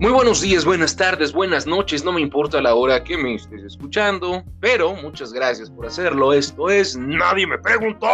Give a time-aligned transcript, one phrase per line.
[0.00, 3.62] Muy buenos días, buenas tardes, buenas noches, no me importa la hora que me estés
[3.64, 6.32] escuchando, pero muchas gracias por hacerlo.
[6.32, 8.08] Esto es Nadie me preguntó.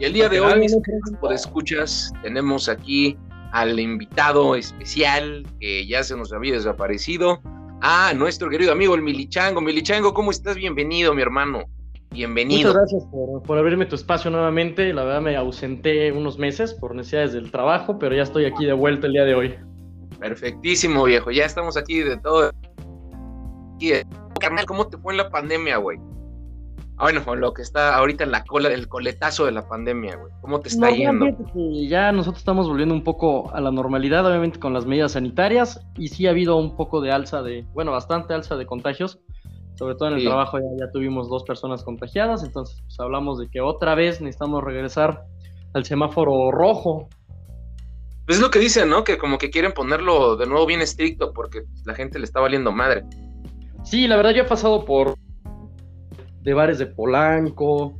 [0.00, 0.76] Y el día de hoy, mis
[1.20, 3.16] por escuchas, tenemos aquí
[3.52, 7.40] al invitado especial que ya se nos había desaparecido,
[7.80, 9.60] a nuestro querido amigo el Milichango.
[9.60, 10.56] Milichango, ¿cómo estás?
[10.56, 11.62] Bienvenido, mi hermano.
[12.10, 12.70] Bienvenido.
[12.70, 14.92] Muchas gracias por, por, abrirme tu espacio nuevamente.
[14.92, 18.72] La verdad me ausenté unos meses por necesidades del trabajo, pero ya estoy aquí de
[18.72, 19.54] vuelta el día de hoy.
[20.20, 21.30] Perfectísimo, viejo.
[21.30, 22.50] Ya estamos aquí de todo.
[24.40, 25.98] Carnal, ¿cómo te fue en la pandemia, güey?
[26.96, 30.16] Ah, bueno, con lo que está ahorita en la cola, el coletazo de la pandemia,
[30.16, 30.32] güey.
[30.40, 31.26] ¿Cómo te está yendo?
[31.88, 36.08] ya nosotros estamos volviendo un poco a la normalidad, obviamente con las medidas sanitarias, y
[36.08, 39.20] sí ha habido un poco de alza de, bueno, bastante alza de contagios.
[39.76, 43.48] Sobre todo en el trabajo ya, ya, tuvimos dos personas contagiadas, entonces pues hablamos de
[43.48, 45.22] que otra vez necesitamos regresar
[45.72, 47.08] al semáforo rojo
[48.28, 49.04] pues es lo que dicen, ¿no?
[49.04, 52.70] Que como que quieren ponerlo de nuevo bien estricto porque la gente le está valiendo
[52.70, 53.04] madre.
[53.84, 55.16] Sí, la verdad yo he pasado por
[56.42, 57.98] de bares de Polanco,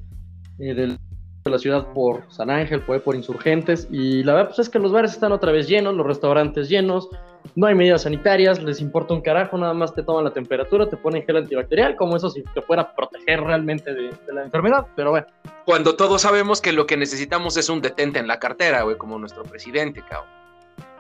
[0.59, 0.99] eh,
[1.45, 4.79] de la ciudad por San Ángel, por, por Insurgentes, y la verdad pues es que
[4.79, 7.09] los bares están otra vez llenos, los restaurantes llenos,
[7.55, 10.97] no hay medidas sanitarias, les importa un carajo, nada más te toman la temperatura, te
[10.97, 15.11] ponen gel antibacterial, como eso si te fuera a proteger realmente de, la enfermedad, pero
[15.11, 15.27] bueno.
[15.65, 19.19] Cuando todos sabemos que lo que necesitamos es un detente en la cartera, güey, como
[19.19, 20.31] nuestro presidente, cabrón.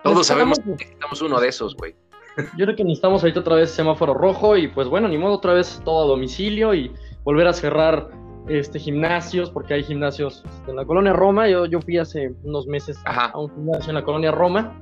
[0.02, 1.94] Todos sabemos que necesitamos uno de esos, güey.
[2.56, 5.54] Yo creo que necesitamos ahorita otra vez semáforo rojo y pues bueno, ni modo otra
[5.54, 6.92] vez todo a domicilio y
[7.24, 8.08] volver a cerrar
[8.48, 11.48] este gimnasios, porque hay gimnasios en la colonia Roma.
[11.48, 14.74] Yo, yo fui hace unos meses a un gimnasio en la colonia Roma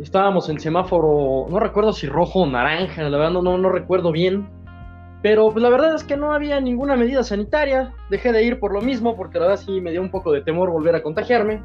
[0.00, 4.48] Estábamos en semáforo, no recuerdo si rojo o naranja, la verdad no, no, recuerdo bien.
[5.22, 7.94] Pero pues, la verdad es que no había ninguna medida sanitaria.
[8.10, 10.42] Dejé de ir por lo mismo, porque la verdad sí me dio un poco de
[10.42, 11.62] temor volver a contagiarme.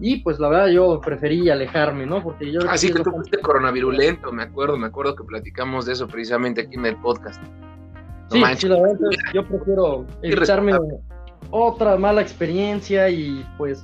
[0.00, 2.22] Y pues la verdad yo preferí alejarme, ¿no?
[2.22, 2.60] Porque yo...
[2.68, 6.62] Así ah, que tú fuiste coronavirulento, me acuerdo, me acuerdo que platicamos de eso precisamente
[6.62, 7.40] aquí en el podcast.
[8.32, 8.98] Sí, sí, la verdad
[9.34, 10.72] yo prefiero evitarme
[11.50, 13.82] otra mala experiencia y pues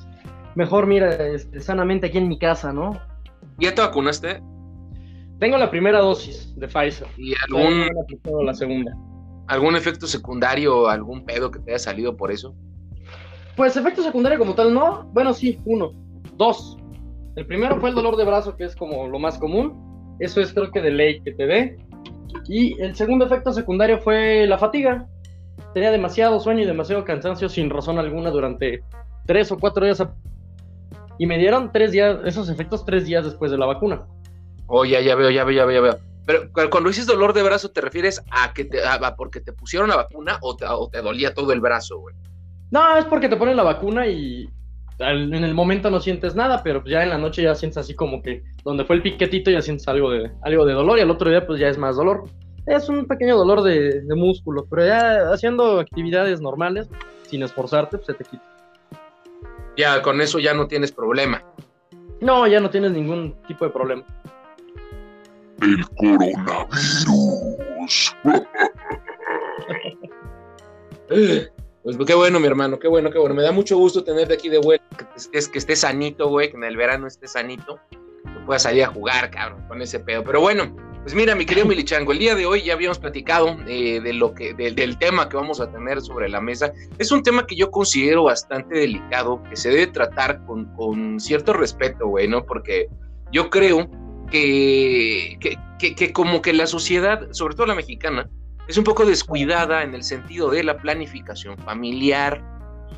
[0.54, 2.98] mejor mira este, sanamente aquí en mi casa, ¿no?
[3.58, 4.42] ¿Ya te vacunaste?
[5.38, 7.06] Tengo la primera dosis de Pfizer.
[7.16, 7.86] ¿Y algún,
[8.44, 8.92] la segunda.
[9.46, 12.54] algún efecto secundario, algún pedo que te haya salido por eso?
[13.56, 15.04] Pues efecto secundario como tal, no.
[15.12, 15.92] Bueno, sí, uno.
[16.36, 16.76] Dos.
[17.36, 20.16] El primero fue el dolor de brazo, que es como lo más común.
[20.18, 21.76] Eso es creo que de ley que te dé.
[22.46, 25.06] Y el segundo efecto secundario fue la fatiga.
[25.74, 28.82] Tenía demasiado sueño y demasiado cansancio sin razón alguna durante
[29.26, 30.02] tres o cuatro días
[31.18, 34.06] y me dieron tres días, esos efectos tres días después de la vacuna.
[34.66, 35.98] Oh, ya, ya veo, ya veo, ya veo, ya veo.
[36.24, 39.88] Pero cuando dices dolor de brazo, ¿te refieres a que te, a, porque te pusieron
[39.88, 42.14] la vacuna o te, o te dolía todo el brazo, güey?
[42.70, 44.48] No, es porque te ponen la vacuna y
[44.98, 48.22] en el momento no sientes nada, pero ya en la noche ya sientes así como
[48.22, 51.30] que donde fue el piquetito ya sientes algo de, algo de dolor y al otro
[51.30, 52.24] día pues ya es más dolor.
[52.66, 56.88] Es un pequeño dolor de, de músculo, pero ya haciendo actividades normales,
[57.22, 58.44] sin esforzarte, pues se te quita
[59.78, 61.42] ya con eso ya no tienes problema.
[62.20, 64.02] No, ya no tienes ningún tipo de problema.
[65.62, 68.16] El coronavirus.
[71.82, 73.34] pues qué bueno, mi hermano, qué bueno, qué bueno.
[73.34, 76.56] Me da mucho gusto tenerte aquí de vuelta, que estés, que estés sanito, güey, que
[76.56, 80.24] en el verano estés sanito, que puedas salir a jugar, cabrón, con ese pedo.
[80.24, 84.00] Pero bueno, pues mira, mi querido Milichango, el día de hoy ya habíamos platicado eh,
[84.00, 86.72] de lo que, del tema que vamos a tener sobre la mesa.
[86.98, 91.52] Es un tema que yo considero bastante delicado, que se debe tratar con, con cierto
[91.52, 92.44] respeto, güey, ¿no?
[92.44, 92.88] Porque
[93.32, 93.88] yo creo
[94.30, 98.28] que, que, que, como que la sociedad, sobre todo la mexicana,
[98.68, 102.44] es un poco descuidada en el sentido de la planificación familiar,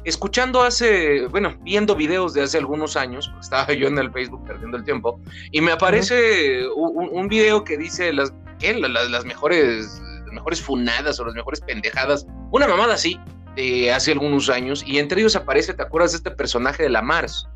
[0.04, 4.76] escuchando hace, bueno, viendo videos de hace algunos años, estaba yo en el Facebook perdiendo
[4.76, 5.20] el tiempo,
[5.52, 11.60] y me aparece un, video que dice las, Las, mejores, mejores funadas o las mejores
[11.60, 13.18] pendejadas, una mamada así,
[13.54, 17.00] de hace algunos años, y entre ellos aparece, ¿te acuerdas de este personaje de la
[17.00, 17.48] Mars?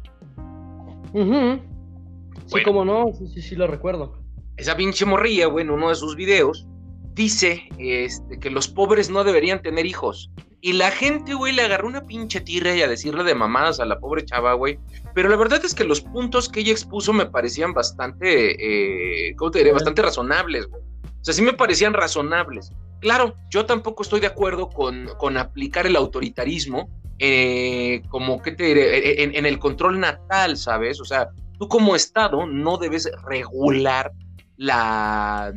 [2.47, 4.19] Sí, como no, sí, sí, sí lo recuerdo.
[4.57, 6.69] Esa pinche morrilla, bueno, uno de sus videos,
[7.15, 10.31] dice este, que los pobres no deberían tener hijos.
[10.61, 13.85] Y la gente, güey, le agarró una pinche tierra y a decirle de mamadas a
[13.85, 14.79] la pobre chava, güey.
[15.15, 19.51] Pero la verdad es que los puntos que ella expuso me parecían bastante, eh, ¿cómo
[19.51, 19.73] te diré?
[19.73, 20.83] Bastante razonables, güey.
[20.83, 22.73] O sea, sí me parecían razonables.
[23.01, 26.89] Claro, yo tampoco estoy de acuerdo con, con aplicar el autoritarismo
[27.19, 28.97] eh, como, ¿qué te diré?
[28.97, 31.01] E, e, en, en el control natal, ¿sabes?
[31.01, 31.29] O sea,
[31.59, 34.13] tú como Estado no debes regular
[34.57, 35.53] la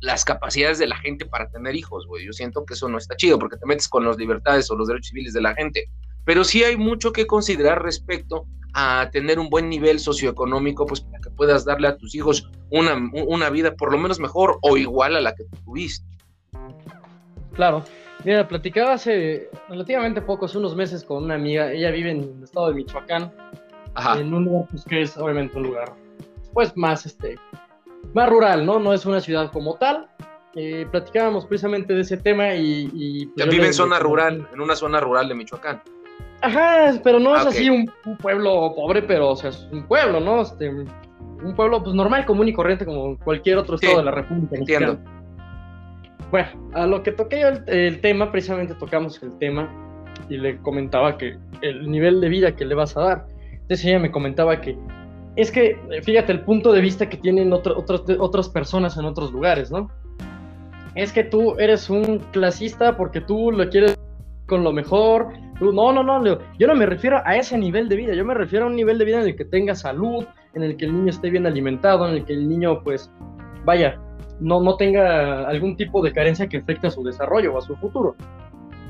[0.00, 2.26] las capacidades de la gente para tener hijos, güey.
[2.26, 4.88] Yo siento que eso no está chido porque te metes con las libertades o los
[4.88, 5.88] derechos civiles de la gente.
[6.24, 11.20] Pero sí hay mucho que considerar respecto a tener un buen nivel socioeconómico, pues para
[11.20, 15.16] que puedas darle a tus hijos una, una vida por lo menos mejor o igual
[15.16, 16.06] a la que tuviste.
[17.54, 17.82] Claro.
[18.24, 22.42] Mira, platicaba hace relativamente poco, hace unos meses con una amiga, ella vive en el
[22.42, 23.32] estado de Michoacán,
[24.18, 25.94] en un lugar pues, que es obviamente un lugar
[26.52, 27.38] pues más este
[28.16, 28.80] más rural, ¿no?
[28.80, 30.08] No es una ciudad como tal.
[30.54, 32.90] Eh, platicábamos precisamente de ese tema y...
[32.94, 35.82] y pues, vive en zona rural, en una zona rural de Michoacán.
[36.40, 37.90] Ajá, pero no es ah, así un,
[38.22, 40.40] pueblo pobre, pero o sea, es un pueblo, ¿no?
[40.42, 44.56] Este, un pueblo pues normal, común y corriente como cualquier otro estado de la República.
[44.56, 44.98] Entiendo.
[46.30, 49.70] Bueno, a lo que toqué yo el, tema, precisamente tocamos el tema
[50.30, 53.26] y le comentaba que el nivel de vida que le vas a dar.
[53.52, 54.76] Entonces ella me comentaba que
[55.36, 59.90] es que, fíjate, el punto de vista que tienen otras personas en otros lugares, ¿no?
[60.94, 63.98] Es que tú eres un clasista porque tú lo quieres
[64.46, 65.28] con lo mejor.
[65.60, 68.64] no, no, no, yo no me refiero a ese nivel de vida, yo me refiero
[68.64, 70.24] a un nivel de vida en el que tenga salud,
[70.54, 73.12] en el que el niño esté bien alimentado, en el que el niño, pues,
[73.66, 74.00] vaya,
[74.40, 77.76] no, no tenga algún tipo de carencia que afecte a su desarrollo o a su
[77.76, 78.16] futuro.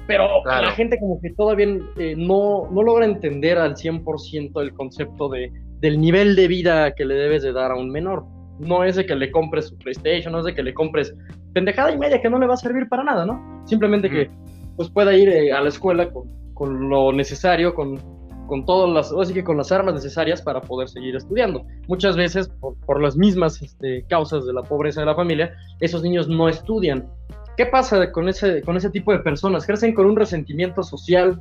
[0.07, 1.67] Pero la gente como que todavía
[1.97, 5.51] eh, no, no logra entender al 100% el concepto de,
[5.81, 8.25] del nivel de vida que le debes de dar a un menor.
[8.59, 11.15] No es de que le compres su PlayStation, no es de que le compres
[11.53, 13.63] pendejada y media que no le va a servir para nada, ¿no?
[13.67, 14.31] Simplemente que
[14.77, 16.25] pues pueda ir eh, a la escuela con,
[16.55, 17.99] con lo necesario, con,
[18.47, 21.65] con todas las, así que con las armas necesarias para poder seguir estudiando.
[21.89, 26.03] Muchas veces, por, por las mismas este, causas de la pobreza de la familia, esos
[26.03, 27.09] niños no estudian.
[27.57, 29.67] ¿Qué pasa con ese, con ese tipo de personas?
[29.67, 31.41] Crecen con un resentimiento social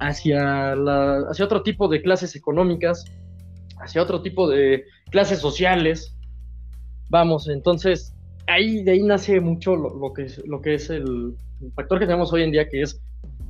[0.00, 3.04] hacia, la, hacia otro tipo de clases económicas,
[3.78, 6.16] hacia otro tipo de clases sociales.
[7.08, 11.34] Vamos, entonces ahí de ahí nace mucho lo, que, es, lo que es el,
[11.74, 13.00] factor que tenemos hoy en día, que es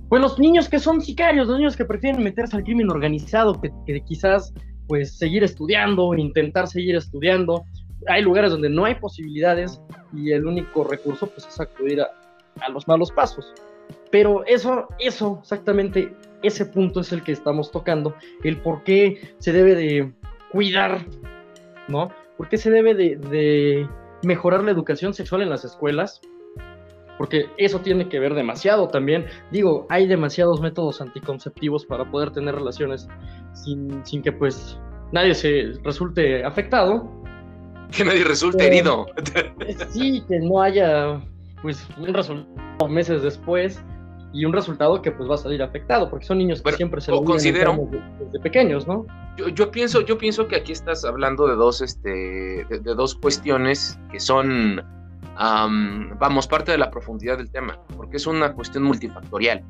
[0.09, 4.01] pues los niños que son sicarios, los niños que prefieren meterse al crimen organizado, que,
[4.07, 4.55] quizás
[4.87, 7.65] pues seguir estudiando, intentar seguir estudiando.
[8.07, 9.81] Hay lugares donde no hay posibilidades
[10.13, 12.11] y el único recurso pues es acudir a,
[12.61, 13.53] a los malos pasos.
[14.13, 19.53] Pero eso, eso, exactamente, ese punto es el que estamos tocando, el por qué se
[19.53, 20.13] debe de
[20.51, 21.05] cuidar,
[21.89, 22.11] ¿no?
[22.37, 23.89] ¿Por qué se debe de,
[24.23, 26.21] mejorar la educación sexual en las escuelas?
[27.19, 29.27] Porque eso tiene que ver demasiado también.
[29.51, 33.09] Digo, hay demasiados métodos anticonceptivos para poder tener relaciones
[33.55, 34.79] sin, que pues
[35.13, 37.11] nadie se resulte afectado.
[37.97, 39.07] Que nadie resulte herido.
[39.91, 41.21] Sí, que no haya
[41.63, 43.83] pues un resultado meses después
[44.33, 47.11] y un resultado que pues va a salir afectado, porque son niños que siempre se
[47.11, 47.89] lo considero
[48.21, 49.07] desde, pequeños, ¿no?
[49.55, 54.19] Yo, pienso, yo pienso que aquí estás hablando de dos, este, de, dos cuestiones que
[54.19, 54.83] son,
[55.37, 59.63] vamos, parte de la profundidad del tema, porque es una cuestión multifactorial.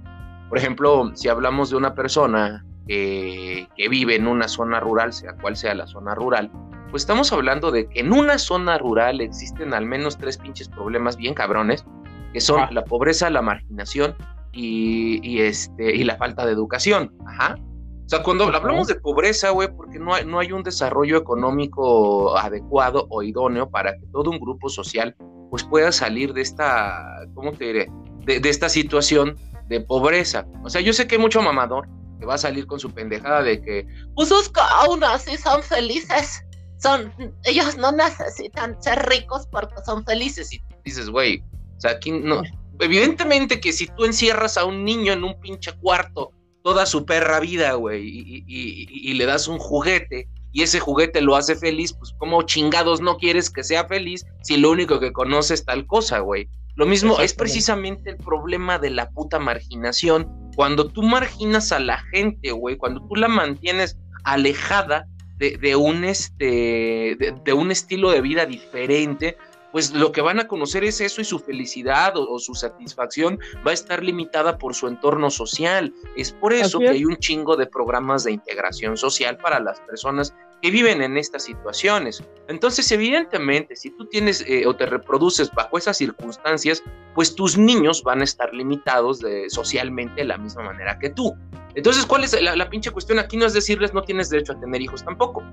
[0.49, 5.35] Por ejemplo, si hablamos de una persona que, que vive en una zona rural, sea
[5.35, 6.51] cual sea la zona rural,
[6.91, 11.17] pues estamos hablando de que en una zona rural existen al menos tres pinches problemas
[11.17, 11.85] bien cabrones,
[12.33, 12.69] que son ah.
[12.71, 14.15] la pobreza, la marginación
[14.57, 17.15] y, este, y la falta de educación.
[17.27, 17.57] Ajá.
[18.05, 22.37] O sea, cuando hablamos de pobreza, güey, porque no hay, no hay un desarrollo económico
[22.39, 25.17] adecuado o idóneo para que todo un grupo social
[25.51, 27.93] pues pueda salir de esta, ¿cómo te diré?
[28.25, 29.37] De, de esta situación
[29.69, 30.47] de pobreza.
[30.63, 31.89] O sea, yo sé que hay mucho mamador
[32.19, 36.43] que va a salir con su pendejada de que, pues sus caunas sí son felices.
[36.79, 37.13] Son,
[37.45, 40.53] ellos no necesitan ser ricos porque son felices.
[40.53, 41.43] Y dices, güey,
[41.77, 42.43] o sea, aquí no,
[42.81, 47.39] evidentemente que si tú encierras a un niño en un pinche cuarto toda su perra
[47.41, 48.03] vida, güey,
[48.47, 53.19] y, le das un juguete y ese juguete lo hace feliz, pues como chingados no
[53.19, 56.49] quieres que sea feliz si lo único que conoce es tal cosa, güey.
[56.75, 60.51] Lo mismo es precisamente el problema de la puta marginación.
[60.57, 65.07] Cuando tú marginas a la gente, güey, cuando tú la mantienes alejada
[65.39, 69.37] de, un, este, de un estilo de vida diferente,
[69.77, 73.73] pues lo que van a conocer es eso y su felicidad o, su satisfacción va
[73.73, 75.93] a estar limitada por su entorno social.
[76.17, 80.33] Es por eso que hay un chingo de programas de integración social para las personas
[80.63, 82.25] que viven en estas situaciones.
[82.49, 86.83] Entonces, evidentemente, si tú tienes eh, o te reproduces bajo esas circunstancias,
[87.15, 91.37] pues tus niños van a estar limitados de, socialmente de la misma manera que tú.
[91.75, 93.19] Entonces, ¿cuál es la, pinche cuestión?
[93.19, 95.45] Aquí no es decirles no tienes derecho a tener hijos tampoco,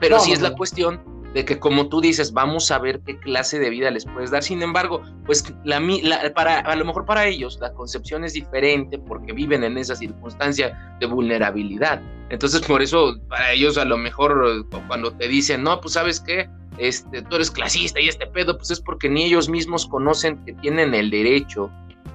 [0.00, 3.58] pero sí es la cuestión de que como tú dices, vamos a ver qué clase
[3.58, 4.42] de vida les puedes dar.
[4.42, 5.80] Sin embargo, pues la,
[6.34, 10.96] para, a lo mejor para ellos la concepción es diferente porque viven en esa circunstancia
[11.00, 12.02] de vulnerabilidad.
[12.28, 16.48] Entonces, por eso para ellos a lo mejor cuando te dicen, no, pues sabes qué,
[16.78, 20.52] este, tú eres clasista y este pedo, pues es porque ni ellos mismos conocen que
[20.54, 21.70] tienen el derecho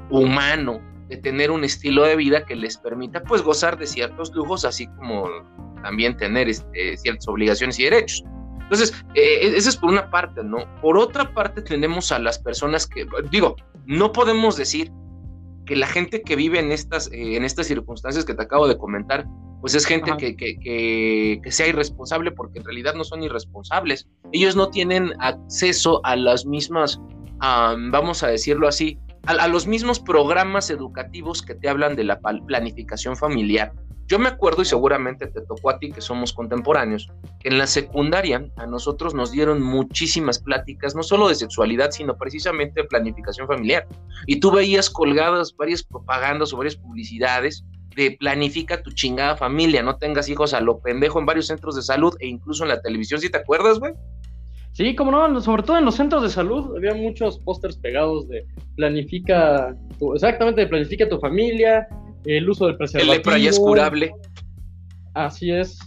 [0.09, 4.65] humano de tener un estilo de vida que les permita pues gozar de ciertos lujos,
[4.65, 5.29] así como
[5.81, 8.23] también tener este, ciertas obligaciones y derechos.
[8.69, 10.57] Entonces, eh, esa es por una parte, ¿no?
[10.81, 13.55] Por otra parte, tenemos a las personas que, digo,
[13.85, 14.91] no podemos decir
[15.65, 18.77] que la gente que vive en estas, eh, en estas circunstancias que te acabo de
[18.77, 19.25] comentar,
[19.61, 20.59] pues es gente que, que,
[21.41, 24.07] que, sea irresponsable porque en realidad no son irresponsables.
[24.33, 26.99] Ellos no tienen acceso a las mismas,
[27.39, 33.15] vamos a decirlo así, a, los mismos programas educativos que te hablan de la planificación
[33.15, 33.73] familiar.
[34.07, 37.67] Yo me acuerdo, y seguramente te tocó a ti que somos contemporáneos, que en la
[37.67, 43.47] secundaria a nosotros nos dieron muchísimas pláticas, no solo de sexualidad, sino precisamente de planificación
[43.47, 43.85] familiar.
[44.25, 47.65] Y tú veías colgadas varias propagandas o varias publicidades
[47.97, 51.81] de planifica tu chingada familia, no tengas hijos a lo pendejo en varios centros de
[51.81, 53.93] salud e incluso en la televisión, ¿sí te acuerdas, güey?
[54.77, 58.45] Sí, como no, sobre todo en los centros de salud había muchos pósters pegados de
[58.75, 61.87] planifica, tu, exactamente, de planifica tu familia,
[62.25, 63.11] el uso del preservativo.
[63.11, 64.13] El lepra ya es curable.
[65.15, 65.79] Así es.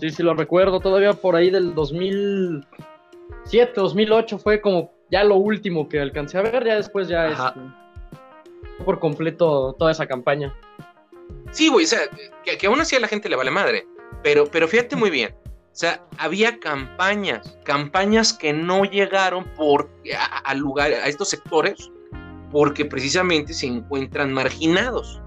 [0.00, 0.80] Sí, sí, lo recuerdo.
[0.80, 6.64] Todavía por ahí del 2007, 2008 fue como ya lo último que alcancé a ver.
[6.64, 7.38] Ya después ya es
[8.82, 10.56] por completo toda esa campaña.
[11.50, 12.00] Sí, güey, o sea,
[12.44, 13.86] que, aún así a la gente le vale madre.
[14.22, 15.34] Pero, pero fíjate muy bien.
[15.72, 19.88] O sea, había campañas, campañas que no llegaron por,
[20.44, 21.90] a, lugar, a estos sectores
[22.50, 25.22] porque precisamente se encuentran marginados.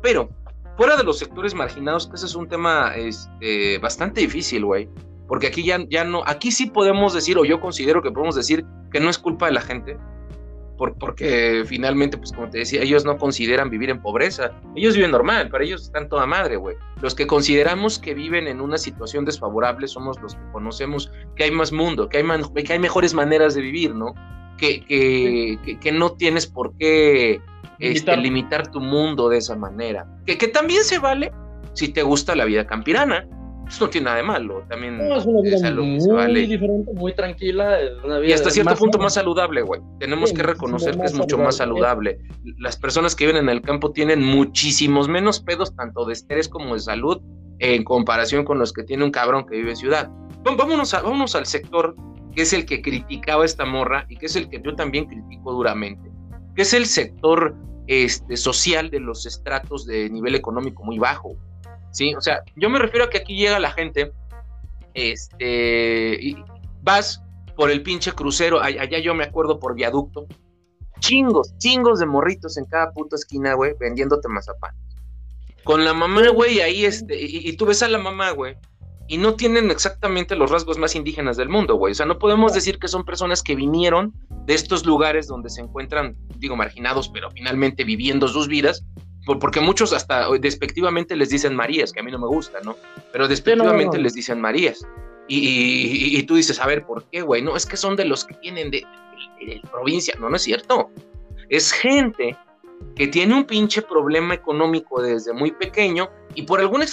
[0.00, 0.30] Pero
[0.76, 4.88] fuera de los sectores marginados, que ese es un tema este, bastante difícil, güey.
[5.26, 8.64] Porque aquí ya, ya no, aquí sí podemos decir, o yo considero que podemos decir
[8.92, 9.98] que no es culpa de la gente,
[10.80, 15.10] por, porque finalmente, pues como te decía, ellos no consideran vivir en pobreza, ellos viven
[15.10, 16.74] normal, para ellos están toda madre, güey.
[17.02, 21.50] Los que consideramos que viven en una situación desfavorable somos los que conocemos que hay
[21.50, 24.14] más mundo, que hay, que hay mejores maneras de vivir, ¿no?
[24.56, 27.42] Que, que, que no tienes por qué
[27.78, 30.06] este, limitar tu mundo de esa manera.
[30.24, 31.30] Que, que también se vale
[31.74, 33.28] si te gusta la vida campirana.
[33.70, 34.64] Eso no tiene nada de malo.
[34.68, 37.78] También es una vida muy, diferente, muy tranquila.
[38.24, 39.80] y hasta cierto punto más saludable, güey.
[40.00, 42.18] Tenemos que reconocer que es mucho más saludable.
[42.58, 46.74] Las personas que viven en el campo tienen muchísimos menos pedos, tanto de estrés como
[46.74, 47.22] de salud,
[47.60, 50.10] en comparación con los que tiene un cabrón que vive en ciudad.
[50.42, 51.94] Vámonos, a, vámonos al sector
[52.34, 55.52] que es el que criticaba esta morra y que es el que yo también critico
[55.52, 56.10] duramente,
[56.56, 57.54] que es el sector
[57.86, 61.36] este, social de los estratos de nivel económico muy bajo.
[61.90, 62.14] ¿Sí?
[62.14, 64.12] O sea, yo me refiero a que aquí llega la gente,
[64.94, 66.36] este, y
[66.82, 67.22] vas
[67.56, 70.26] por el pinche crucero, allá yo me acuerdo por viaducto,
[71.00, 74.74] chingos, chingos de morritos en cada puta esquina, güey, vendiéndote mazapán.
[75.64, 78.56] Con la mamá, güey, ahí, este, y, y, tú ves a la mamá, güey,
[79.10, 81.90] y no tienen exactamente los rasgos más indígenas del mundo, güey.
[81.90, 84.14] O sea, no podemos decir que son personas que vinieron
[84.46, 88.86] de estos lugares donde se encuentran, digo, marginados, pero finalmente viviendo sus vidas,
[89.24, 92.76] porque muchos hasta despectivamente les dicen Marías, que a mí no me gusta, ¿no?
[93.12, 94.86] Pero despectivamente les dicen Marías.
[95.28, 97.40] Y, tú dices, a ver, ¿por qué, güey?
[97.40, 98.84] No, es que son de los que vienen de,
[99.46, 100.90] de provincia, no, no es cierto.
[101.48, 102.36] Es gente
[102.96, 106.86] que tiene un pinche problema económico desde muy pequeño y por alguna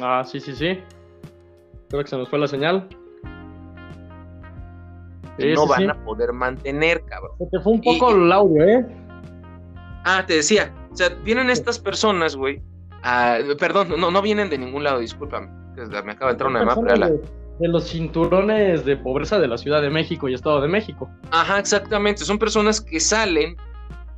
[0.00, 0.78] Ah, sí, sí, sí.
[1.88, 2.88] Creo que se nos fue la señal.
[5.54, 7.32] No van a poder mantener, cabrón.
[7.38, 8.86] Se te fue un poco el audio, ¿eh?
[10.04, 10.72] Ah, te decía.
[10.92, 12.62] O sea, vienen estas personas, güey.
[13.58, 15.48] perdón, no, no vienen de ningún lado, discúlpame.
[16.04, 17.08] Me acaba de entrar una llamada.
[17.08, 17.20] De,
[17.60, 21.08] de los cinturones de pobreza de la Ciudad de México y Estado de México.
[21.30, 22.24] Ajá, exactamente.
[22.24, 23.56] Son personas que salen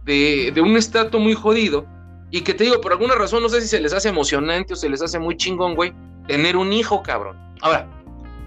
[0.04, 1.84] de, de un estrato muy jodido
[2.30, 4.76] y que te digo, por alguna razón, no sé si se les hace emocionante o
[4.76, 5.92] se les hace muy chingón, güey,
[6.26, 7.36] tener un hijo, cabrón.
[7.60, 7.86] Ahora,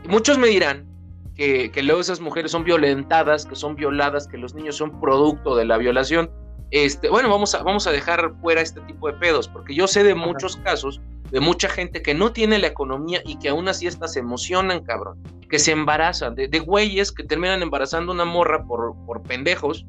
[0.08, 0.86] muchos me dirán
[1.36, 5.56] que, que luego esas mujeres son violentadas, que son violadas, que los niños son producto
[5.56, 6.30] de la violación.
[6.72, 10.04] Este, bueno, vamos a, vamos a dejar fuera este tipo de pedos, porque yo sé
[10.04, 11.02] de muchos casos
[11.32, 14.84] de mucha gente que no tiene la economía y que aún así estas se emocionan,
[14.84, 19.86] cabrón, que se embarazan, de, de güeyes que terminan embarazando una morra por, por pendejos,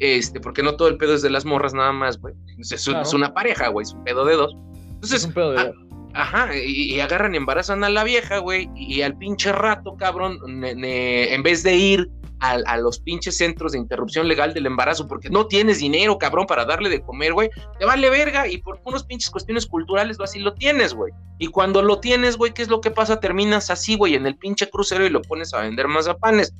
[0.00, 2.34] este, porque no todo el pedo es de las morras nada más, güey.
[2.58, 4.56] Es, una pareja, güey, es un pedo de dos.
[4.94, 5.76] Entonces, un pedo de dos.
[6.12, 11.42] Ajá, y, agarran y embarazan a la vieja, güey, y, al pinche rato, cabrón, en
[11.42, 15.78] vez de ir a, los pinches centros de interrupción legal del embarazo, porque no tienes
[15.78, 19.66] dinero, cabrón, para darle de comer, güey, te vale verga, y por unos pinches cuestiones
[19.66, 21.12] culturales, así lo tienes, güey.
[21.38, 23.20] Y cuando lo tienes, güey, ¿qué es lo que pasa?
[23.20, 26.54] Terminas así, güey, en el pinche crucero y lo pones a vender mazapanes.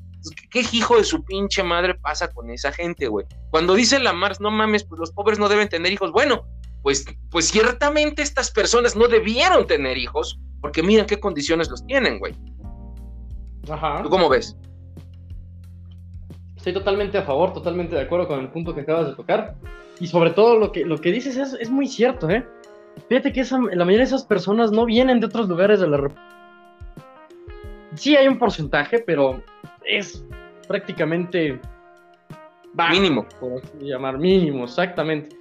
[0.50, 3.24] ¿Qué hijo de su pinche madre pasa con esa gente, güey?
[3.50, 6.12] Cuando dice la Mars, no mames, pues los pobres no deben tener hijos.
[6.12, 6.44] Bueno,
[6.82, 12.18] pues, pues ciertamente estas personas no debieron tener hijos, porque miren qué condiciones los tienen,
[12.18, 12.34] güey.
[13.68, 14.02] Ajá.
[14.02, 14.56] ¿Tú cómo ves?
[16.56, 19.56] Estoy totalmente a favor, totalmente de acuerdo con el punto que acabas de tocar.
[19.98, 22.46] Y sobre todo lo que, lo que dices es, es muy cierto, ¿eh?
[23.08, 25.96] fíjate que esa, la mayoría de esas personas no vienen de otros lugares de la
[25.96, 26.28] República.
[27.94, 29.42] Sí hay un porcentaje, pero
[29.84, 30.24] es
[30.68, 31.60] prácticamente
[32.90, 33.26] mínimo.
[33.40, 35.39] Por llamar mínimo, exactamente.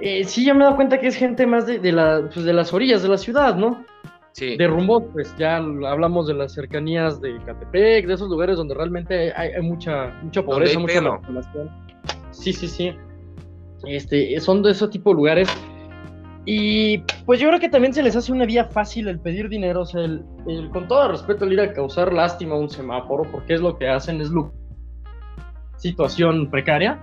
[0.00, 2.44] Eh, sí, ya me he dado cuenta que es gente más de, de, la, pues
[2.44, 3.84] de las orillas de la ciudad, ¿no?
[4.32, 4.56] Sí.
[4.56, 9.32] De rumbo, pues ya hablamos de las cercanías de Catepec, de esos lugares donde realmente
[9.32, 11.70] hay, hay mucha, mucha pobreza, mucha marginación.
[12.32, 12.92] Sí, sí, sí.
[13.86, 15.48] Este, son de ese tipo de lugares.
[16.46, 19.82] Y pues yo creo que también se les hace una vía fácil el pedir dinero,
[19.82, 23.22] o sea, el, el, con todo respeto, el ir a causar lástima a un semáforo,
[23.30, 24.52] porque es lo que hacen, es lo
[25.76, 26.98] situación precaria.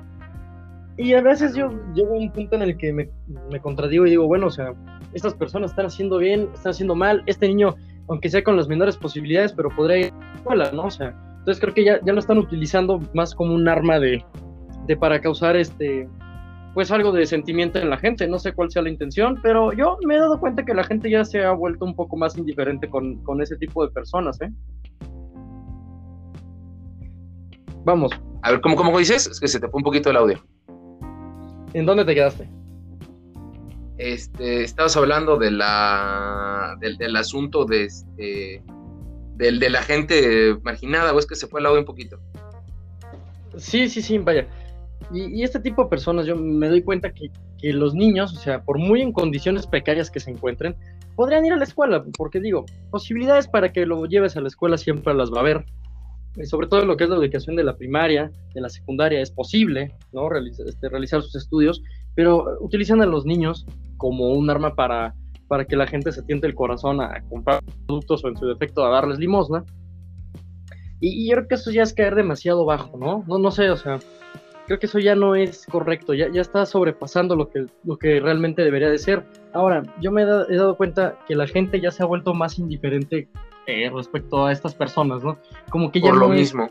[0.98, 3.10] Y a veces yo llego a un punto en el que me,
[3.50, 4.74] me, contradigo y digo, bueno, o sea,
[5.14, 7.76] estas personas están haciendo bien, están haciendo mal, este niño,
[8.08, 10.84] aunque sea con las menores posibilidades, pero podría ir a la escuela, ¿no?
[10.84, 14.24] O sea, entonces creo que ya, ya lo están utilizando más como un arma de,
[14.86, 16.08] de para causar este,
[16.74, 19.98] pues algo de sentimiento en la gente, no sé cuál sea la intención, pero yo
[20.06, 22.90] me he dado cuenta que la gente ya se ha vuelto un poco más indiferente
[22.90, 24.50] con, con ese tipo de personas, ¿eh?
[27.84, 28.12] Vamos.
[28.44, 29.28] A ver, ¿cómo, ¿cómo dices?
[29.28, 30.40] Es que se te fue un poquito el audio.
[31.74, 32.50] ¿En dónde te quedaste?
[33.98, 38.64] Este, estabas hablando de la, del, del asunto de, este,
[39.36, 42.20] del, de la gente marginada, o es que se fue el audio un poquito.
[43.58, 44.48] Sí, sí, sí, vaya.
[45.14, 48.40] Y, y, este tipo de personas, yo me doy cuenta que, que, los niños, o
[48.40, 50.76] sea, por muy en condiciones precarias que se encuentren,
[51.16, 54.78] podrían ir a la escuela, porque digo, posibilidades para que lo lleves a la escuela
[54.78, 55.66] siempre las va a haber.
[56.36, 59.32] Y sobre todo lo que es la educación de la primaria, de la secundaria, es
[59.32, 60.30] posible, ¿no?
[60.30, 61.82] Realizar, este, realizar sus estudios,
[62.16, 63.66] pero utilizan a los niños
[63.98, 65.14] como un arma para,
[65.48, 68.86] para que la gente se tiente el corazón a comprar productos o en su defecto
[68.86, 69.64] a darles limosna.
[71.02, 73.26] Y, y yo creo que eso ya es caer demasiado bajo, ¿no?
[73.28, 74.00] No, no sé, o sea,
[74.68, 78.22] creo que eso ya no es correcto, ya, ya está sobrepasando lo que, lo que
[78.22, 79.26] realmente debería de ser.
[79.52, 82.34] Ahora, yo me he, da, he dado cuenta que la gente ya se ha vuelto
[82.34, 83.28] más indiferente
[83.68, 85.38] eh, respecto a estas personas, ¿no?
[85.70, 86.70] Como que ya Por no lo es mismo.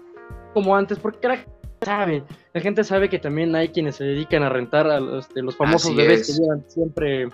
[0.54, 4.42] como antes, porque la gente sabe, la gente sabe que también hay quienes se dedican
[4.42, 6.36] a rentar a los, este, los famosos Así bebés es.
[6.36, 7.28] que llevan siempre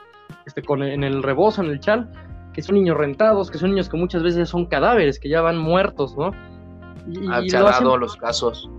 [0.47, 2.11] este, con, en el rebozo, en el chal,
[2.53, 5.59] que son niños rentados, que son niños que muchas veces son cadáveres, que ya van
[5.59, 6.31] muertos, ¿no?
[7.11, 8.71] Y, Ah, y se ha hacen los casos.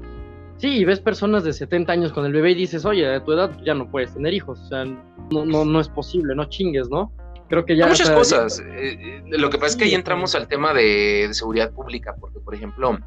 [0.58, 3.32] Sí, y ves personas de 70 años con el bebé y dices, oye, a tu
[3.34, 6.90] edad ya no puedes tener hijos, o sea, no, no, no es posible, no chingues,
[6.90, 7.12] ¿no?
[7.50, 7.86] Creo que ya...
[7.86, 8.60] Hay muchas cosas.
[8.60, 12.16] Eh, eh, lo que pasa es que ahí entramos al tema de, de seguridad pública,
[12.20, 12.98] porque, por ejemplo,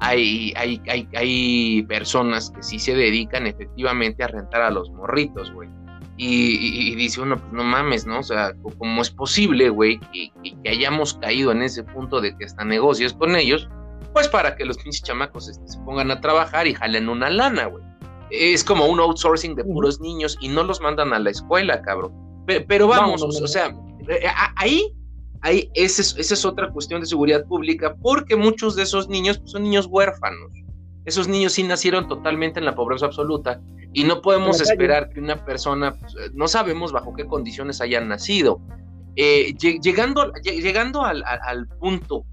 [0.00, 5.52] hay, hay, hay, hay personas que sí se dedican efectivamente a rentar a los morritos,
[5.52, 5.68] güey.
[6.16, 8.18] Y, y, y dice uno, pues no mames, ¿no?
[8.18, 12.36] O sea, ¿cómo es posible, güey, que, que, que hayamos caído en ese punto de
[12.36, 13.68] que hasta negocios con ellos?
[14.12, 17.66] Pues para que los pinches chamacos este, se pongan a trabajar y jalen una lana,
[17.66, 17.84] güey.
[18.30, 22.12] Es como un outsourcing de puros niños y no los mandan a la escuela, cabrón.
[22.46, 23.74] Pero, pero vamos, No, no, no, o sea,
[24.56, 24.94] ahí,
[25.42, 29.38] ahí esa es, esa es otra cuestión de seguridad pública, porque muchos de esos niños
[29.38, 30.50] pues, son niños huérfanos.
[31.04, 33.60] Esos niños sí nacieron totalmente en la pobreza absoluta
[33.94, 38.08] y no podemos esperar que una persona, pues, eh, no sabemos bajo qué condiciones hayan
[38.08, 38.60] nacido.
[39.16, 42.24] Eh, lle- llegando lle- llegando al, al- al punto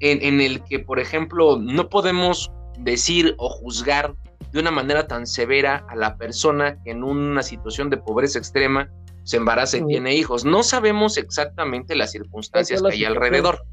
[0.00, 4.14] en, en el que, por ejemplo, no podemos decir o juzgar
[4.52, 8.88] de una manera tan severa a la persona que en una situación de pobreza extrema
[9.24, 10.44] se embaraza y tiene hijos.
[10.44, 13.64] No sabemos exactamente las circunstancias que hay alrededor.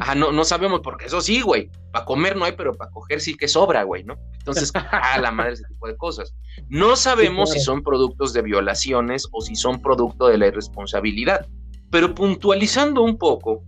[0.00, 1.70] Ajá, no, no sabemos, porque eso sí, güey.
[1.92, 4.18] Para comer no hay, pero para coger sí que sobra, güey, ¿no?
[4.38, 6.34] Entonces, a la madre ese tipo de cosas.
[6.68, 7.60] No sabemos Sí, claro.
[7.60, 11.46] si son productos de violaciones o si son producto de la irresponsabilidad.
[11.90, 13.62] Pero puntualizando un poco,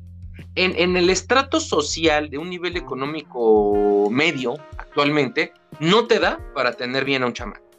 [0.57, 6.73] en, en el estrato social de un nivel económico medio actualmente, no te da para
[6.73, 7.72] tener bien a un chamaco.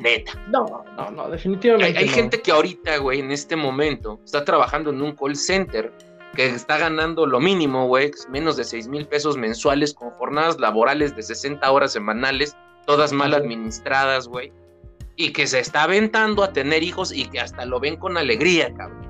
[0.00, 0.32] Neta.
[0.48, 2.12] No, no, no, definitivamente hay no.
[2.12, 5.92] gente que ahorita, güey, en este momento, está trabajando en un call center
[6.34, 11.14] que está ganando lo mínimo, güey, menos de 6 mil pesos mensuales con jornadas laborales
[11.16, 14.52] de 60 horas semanales, todas mal administradas, güey,
[15.16, 18.72] y que se está aventando a tener hijos y que hasta lo ven con alegría,
[18.74, 19.06] cabrón.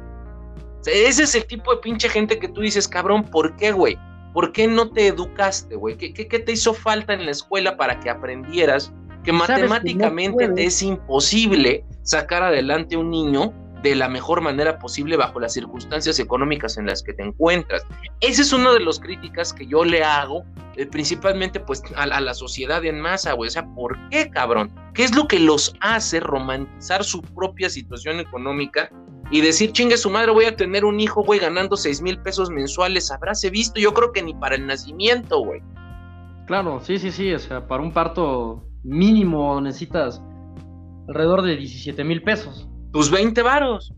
[0.80, 3.72] O sea, ese es el tipo de pinche gente que tú dices, cabrón, ¿por qué,
[3.72, 3.98] güey?
[4.32, 5.96] ¿Por qué no te educaste, güey?
[5.98, 9.38] ¿Qué, qué, qué te hizo falta en la escuela para que aprendieras que que no
[9.38, 10.66] matemáticamente te puedes.
[10.66, 13.52] es imposible sacar adelante un niño
[13.82, 17.82] de la mejor manera posible bajo las circunstancias económicas en las que te encuentras.
[18.20, 20.44] Esa es una de las críticas que yo le hago,
[20.76, 23.48] eh, principalmente pues a, a la sociedad en masa, güey.
[23.48, 24.70] O sea, ¿por qué, cabrón?
[24.94, 28.90] ¿Qué es lo que los hace romantizar su propia situación económica
[29.30, 32.50] y decir, chingue su madre, voy a tener un hijo, güey, ganando 6 mil pesos
[32.50, 33.10] mensuales?
[33.10, 35.62] Habráse visto, yo creo que ni para el nacimiento, güey.
[36.46, 40.22] Claro, sí, sí, sí, o sea, para un parto mínimo necesitas
[41.08, 42.68] alrededor de 17 mil pesos.
[42.92, 43.92] Tus 20 varos.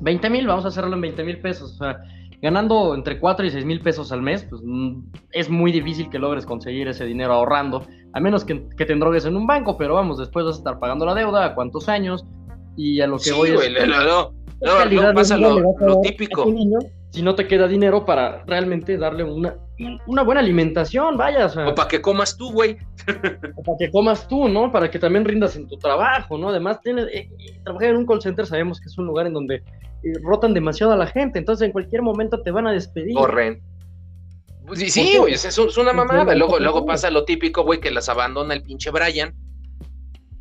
[0.00, 1.74] 20 mil, vamos a hacerlo en 20 mil pesos.
[1.74, 2.00] O sea,
[2.42, 6.18] ganando entre 4 y 6 mil pesos al mes, pues mm, es muy difícil que
[6.18, 9.94] logres conseguir ese dinero ahorrando, a menos que, que te endrogues en un banco, pero
[9.94, 12.24] vamos, después vas a estar pagando la deuda, a cuántos años,
[12.76, 13.88] y a lo que Sí, voy güey, es...
[13.88, 16.44] no, no, no, no, pasa lo, lo típico.
[16.46, 16.78] niño
[17.14, 19.54] si no te queda dinero para realmente darle una,
[20.08, 22.76] una buena alimentación, vaya, o sea, O para que comas tú, güey.
[23.54, 24.72] o para que comas tú, ¿no?
[24.72, 26.48] Para que también rindas en tu trabajo, ¿no?
[26.48, 29.32] Además, tiene, eh, eh, trabajar en un call center sabemos que es un lugar en
[29.32, 29.62] donde
[30.02, 33.14] eh, rotan demasiado a la gente, entonces en cualquier momento te van a despedir.
[33.14, 33.62] Corren.
[34.66, 36.34] Pues sí, ¿Por sí, güey, es, es una mamada.
[36.34, 39.36] Luego, luego pasa lo típico, güey, que las abandona el pinche Brian.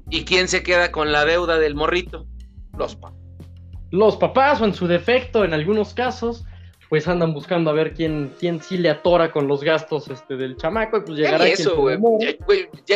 [0.10, 2.26] ¿Y quién se queda con la deuda del morrito?
[2.76, 3.20] Los papás.
[3.92, 6.46] Los papás, o en su defecto, en algunos casos,
[6.90, 10.56] pues andan buscando a ver quién, quién sí le atora con los gastos este, del
[10.58, 11.98] chamaco, y pues Ya llegará ni eso, güey.
[12.20, 12.36] Ya,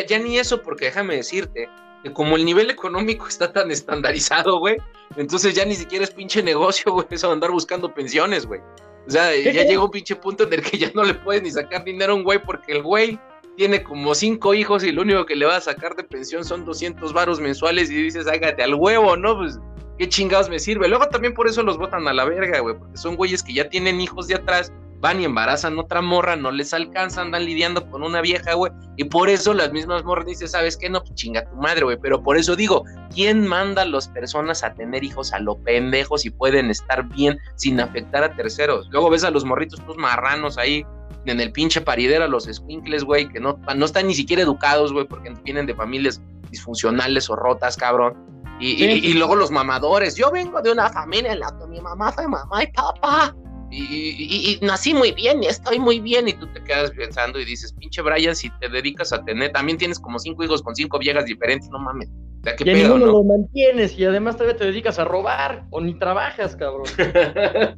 [0.02, 1.70] ya- ya ni eso, porque déjame decirte
[2.04, 4.78] que como el nivel económico está tan estandarizado, güey,
[5.16, 8.60] entonces ya ni siquiera es pinche negocio, güey, eso de andar buscando pensiones, güey.
[9.08, 9.64] O sea, ya qué?
[9.66, 12.16] llega un pinche punto en el que ya no le puedes ni sacar dinero a
[12.18, 13.18] un güey porque el güey
[13.56, 16.66] tiene como cinco hijos y lo único que le va a sacar de pensión son
[16.66, 19.38] 200 varos mensuales y dices, hágate al huevo, ¿no?
[19.38, 19.58] Pues,
[19.98, 20.88] ¿qué chingados me sirve?
[20.88, 23.70] Luego también por eso los botan a la verga, güey, porque son güeyes que ya
[23.70, 28.04] tienen hijos de atrás, van y embarazan otra morra, no les alcanza, andan lidiando con
[28.04, 30.90] una vieja, güey, y por eso las mismas morras dicen, ¿sabes qué?
[30.90, 32.84] No, pues chinga tu madre, güey, pero por eso digo,
[33.14, 37.38] ¿quién manda a las personas a tener hijos a lo pendejos y pueden estar bien
[37.56, 38.88] sin afectar a terceros?
[38.92, 40.86] Luego ves a los morritos, pues marranos ahí,
[41.26, 44.94] en el pinche paridero, a los squinkles, güey, que no, no están ni siquiera educados,
[44.94, 48.16] güey, porque vienen de familias disfuncionales o rotas, cabrón.
[48.60, 48.86] Y, Sí.
[49.04, 50.16] y- y luego los mamadores.
[50.16, 53.36] Yo vengo de una familia en la que mi mamá fue mamá y papá.
[53.70, 56.28] Y, nací muy bien y estoy muy bien.
[56.30, 59.78] Y tú te quedas pensando y dices, pinche Brian, si te dedicas a tener, también
[59.78, 62.10] tienes como cinco hijos con cinco viejas diferentes, no mames.
[62.10, 63.12] O sea, qué Y a pedo, ninguno ¿no?
[63.20, 66.86] lo mantienes y además todavía te dedicas a robar o ni trabajas, cabrón.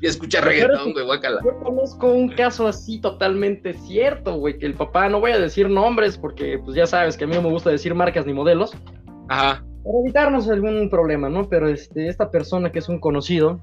[0.00, 1.40] y escucha reggaetón, güey, guácala.
[1.44, 5.68] Yo conozco un caso así totalmente cierto, güey, que el papá, no voy a decir
[5.70, 8.72] nombres porque pues ya sabes que a mí no me gusta decir marcas ni modelos,
[9.28, 9.64] Ajá.
[9.84, 11.48] Para evitarnos algún problema, ¿no?
[11.48, 13.60] Pero este, esta persona que es un conocido,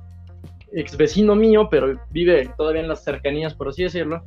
[0.72, 4.24] ex vecino mío, pero vive todavía en las cercanías, por así decirlo,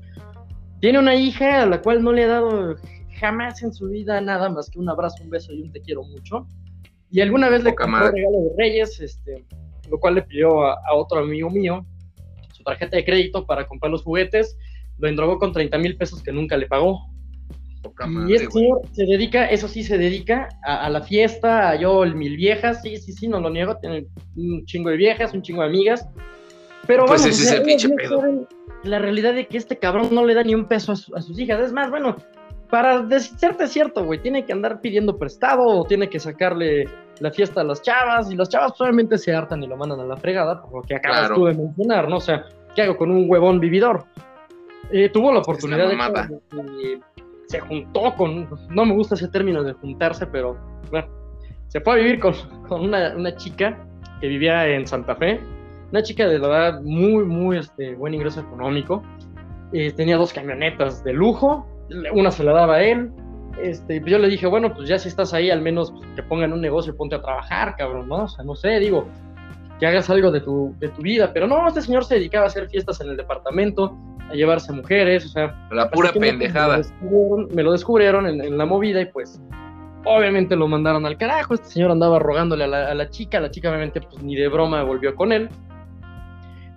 [0.81, 2.77] tiene una hija a la cual no le ha dado
[3.19, 6.03] jamás en su vida nada más que un abrazo, un beso y un te quiero
[6.03, 6.47] mucho.
[7.11, 8.13] Y alguna vez le compró madre.
[8.17, 9.45] regalo de Reyes, este,
[9.91, 11.85] lo cual le pidió a, a otro amigo mío
[12.53, 14.57] su tarjeta de crédito para comprar los juguetes,
[14.99, 17.10] lo endrogó con 30 mil pesos que nunca le pagó.
[17.83, 21.77] Poca Y este señor se dedica, eso sí, se dedica a, a la fiesta, a
[21.77, 25.33] yo, el mil viejas, sí, sí, sí, no lo niego, tiene un chingo de viejas,
[25.33, 26.07] un chingo de amigas.
[26.87, 28.47] Pero Pues vamos, ese es el pinche pedo.
[28.85, 31.21] La realidad de que este cabrón no le da ni un peso a, su- a
[31.23, 31.61] sus hijas.
[31.61, 32.17] Es más, bueno,
[32.71, 36.89] para decirte cierto, güey, tiene que andar pidiendo prestado o tiene que sacarle
[37.21, 40.05] la fiesta a las chavas y las chavas probablemente se hartan y lo mandan a
[40.05, 41.35] la fregada, por lo que acabas Claro.
[41.35, 42.17] tú de mencionar, ¿no?
[42.17, 44.05] O sea, ¿qué hago con un huevón vividor?
[44.93, 47.01] Eh, tuvo la oportunidad de.
[47.51, 50.57] Se juntó con, no me gusta ese término de juntarse, pero
[50.89, 51.09] bueno,
[51.67, 52.33] se fue a vivir con,
[52.69, 53.77] con una, una chica
[54.21, 55.41] que vivía en Santa Fe,
[55.91, 59.03] una chica de la verdad muy, muy este, buen ingreso económico,
[59.73, 61.67] eh, tenía dos camionetas de lujo,
[62.13, 63.11] una se la daba a él,
[63.61, 66.53] este, yo le dije, bueno, pues ya si estás ahí, al menos pues, que pongan
[66.53, 68.27] un negocio, ponte a trabajar, cabrón, ¿no?
[68.27, 69.09] O sea, no sé, digo,
[69.81, 72.47] que hagas algo de tu, de tu vida, pero no, este señor se dedicaba a
[72.47, 73.99] hacer fiestas en el departamento,
[74.31, 76.79] a llevarse mujeres, o sea, La pura pendejada.
[76.79, 79.41] Me lo descubrieron, me lo descubrieron en, en la movida y pues
[80.05, 81.55] obviamente lo mandaron al carajo.
[81.55, 84.49] Este señor andaba rogándole a la, a la chica, la chica obviamente pues ni de
[84.49, 85.49] broma volvió con él.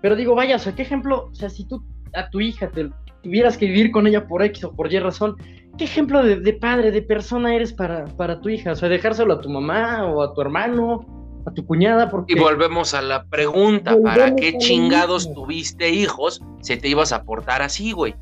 [0.02, 1.30] Pero digo, vaya, o sea, ¿qué ejemplo?
[1.32, 2.90] O sea, si tú a tu hija te
[3.22, 5.38] tuvieras que vivir con ella por X o por Y razón,
[5.78, 8.72] ¿qué ejemplo de, de padre, de persona eres para, para tu hija?
[8.74, 12.34] O sea, dejárselo a tu mamá o a tu hermano, a tu cuñada, porque...
[12.34, 15.44] Y volvemos a la pregunta, ¿para qué chingados mismo.
[15.44, 18.16] tuviste hijos si te ibas a portar así, güey?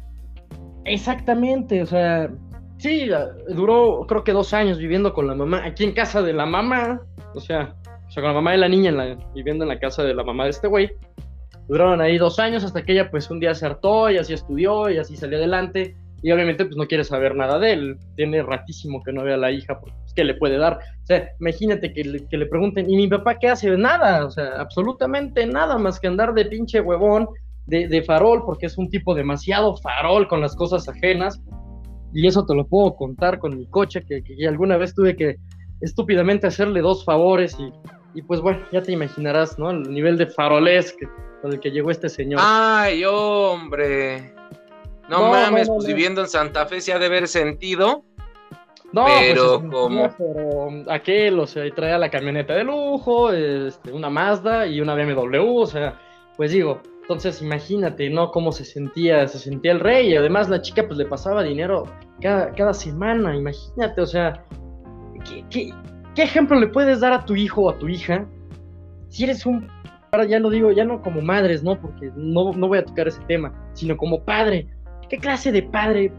[0.85, 2.29] Exactamente, o sea,
[2.77, 3.07] sí,
[3.49, 7.01] duró creo que dos años viviendo con la mamá, aquí en casa de la mamá,
[7.35, 7.75] o sea,
[8.07, 10.13] o sea con la mamá de la niña en la- viviendo en la casa de
[10.15, 10.89] la mamá de este güey.
[11.67, 14.89] Duraron ahí dos años hasta que ella pues un día se hartó y así estudió
[14.89, 19.01] y así salió adelante y obviamente pues no quiere saber nada de él, tiene ratísimo
[19.03, 20.79] que no vea a la hija porque pues, ¿qué le puede dar?
[21.01, 23.75] O sea, imagínate que le, que le pregunten, ¿y mi papá qué hace?
[23.77, 27.27] Nada, o sea, absolutamente nada más que andar de pinche huevón,
[27.65, 31.41] de, de farol, porque es un tipo demasiado farol con las cosas ajenas.
[32.13, 35.37] Y eso te lo puedo contar con mi coche, que, que alguna vez tuve que
[35.79, 37.71] estúpidamente hacerle dos favores y,
[38.19, 39.71] y pues bueno, ya te imaginarás, ¿no?
[39.71, 41.07] El nivel de farolés que,
[41.41, 42.41] con el que llegó este señor.
[42.43, 44.40] Ay, hombre.
[45.09, 48.03] No, No, mames, no, no, pues viviendo en Santa Fe se ha de haber sentido.
[48.93, 50.15] No, pero pues, como...
[50.17, 55.61] pero aquel, o sea, traía la camioneta de lujo, este, una Mazda y una BMW,
[55.61, 55.97] o sea,
[56.35, 58.31] pues digo, entonces imagínate, ¿no?
[58.31, 61.85] Cómo se sentía, se sentía el rey, y además la chica pues le pasaba dinero
[62.21, 64.45] cada, cada semana, imagínate, o sea,
[65.23, 65.73] ¿qué, qué,
[66.13, 68.27] qué ejemplo le puedes dar a tu hijo o a tu hija
[69.11, 69.67] si eres un,
[70.11, 71.79] ahora ya lo digo, ya no como madres, ¿no?
[71.79, 74.67] Porque no, no voy a tocar ese tema, sino como padre,
[75.11, 76.11] ¿qué clase de padre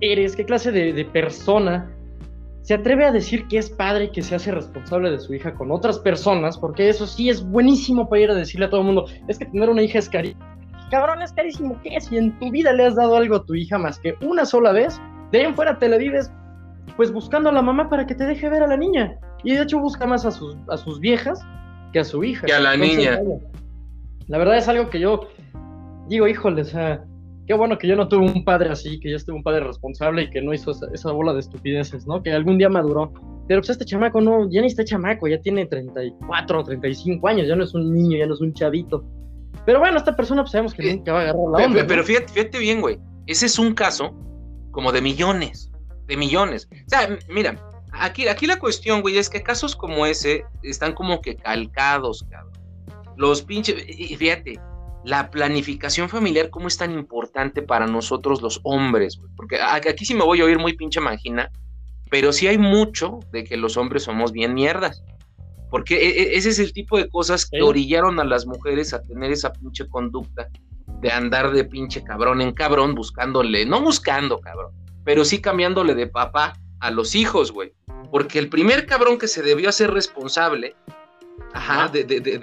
[0.00, 0.36] eres?
[0.36, 1.90] ¿Qué clase de, de persona
[2.62, 5.52] se atreve a decir que es padre y que se hace responsable de su hija
[5.52, 8.86] con otras personas, porque eso sí es buenísimo para ir a decirle a todo el
[8.86, 10.42] mundo, es que tener una hija es carísimo.
[10.90, 11.78] Cabrón, es carísimo.
[11.82, 12.00] ¿Qué?
[12.00, 14.70] Si en tu vida le has dado algo a tu hija más que una sola
[14.70, 14.98] vez,
[15.32, 16.30] de ahí en fuera te la vives
[16.96, 19.18] pues buscando a la mamá para que te deje ver a la niña.
[19.42, 21.40] Y de hecho busca más a sus, a sus viejas
[21.92, 22.46] que a su hija.
[22.46, 23.20] Que a la Entonces, niña.
[24.28, 25.28] La verdad es algo que yo
[26.08, 27.04] digo, híjole, o sea,
[27.46, 30.22] qué bueno que yo no tuve un padre así, que yo estuve un padre responsable
[30.22, 32.22] y que no hizo esa, esa bola de estupideces, ¿no?
[32.22, 33.12] Que algún día maduró.
[33.46, 37.46] Pero pues este chamaco no, ya ni está chamaco, ya tiene 34 o 35 años,
[37.46, 39.04] ya no es un niño, ya no es un chavito.
[39.66, 41.80] Pero bueno, esta persona pues sabemos que Eh, nunca va a agarrar la onda.
[41.80, 42.98] pe- Pero, fíjate, fíjate bien, güey.
[43.26, 44.14] Ese es un caso
[44.70, 45.70] como de millones.
[46.06, 46.68] De millones.
[46.72, 47.56] O sea, mira,
[47.92, 52.52] aquí, aquí la cuestión, güey, es que casos como ese están como que calcados, cabrón.
[53.16, 53.76] Los pinches.
[53.88, 54.58] Y fíjate,
[55.04, 59.18] la planificación familiar, cómo es tan importante para nosotros los hombres.
[59.36, 61.50] Porque aquí sí me voy a oír muy pinche máquina,
[62.10, 65.02] pero sí hay mucho de que los hombres somos bien mierdas.
[65.70, 67.62] Porque e- e- ese es el tipo de cosas que Sí.
[67.62, 70.48] orillaron a las mujeres a tener esa pinche conducta
[71.00, 74.72] de andar de pinche cabrón en cabrón buscándole, no buscando cabrón,
[75.04, 77.72] pero sí cambiándole de papá a los hijos, güey.
[78.10, 80.76] Porque el primer cabrón que se debió hacer responsable,
[81.52, 82.38] ajá, de, de- de-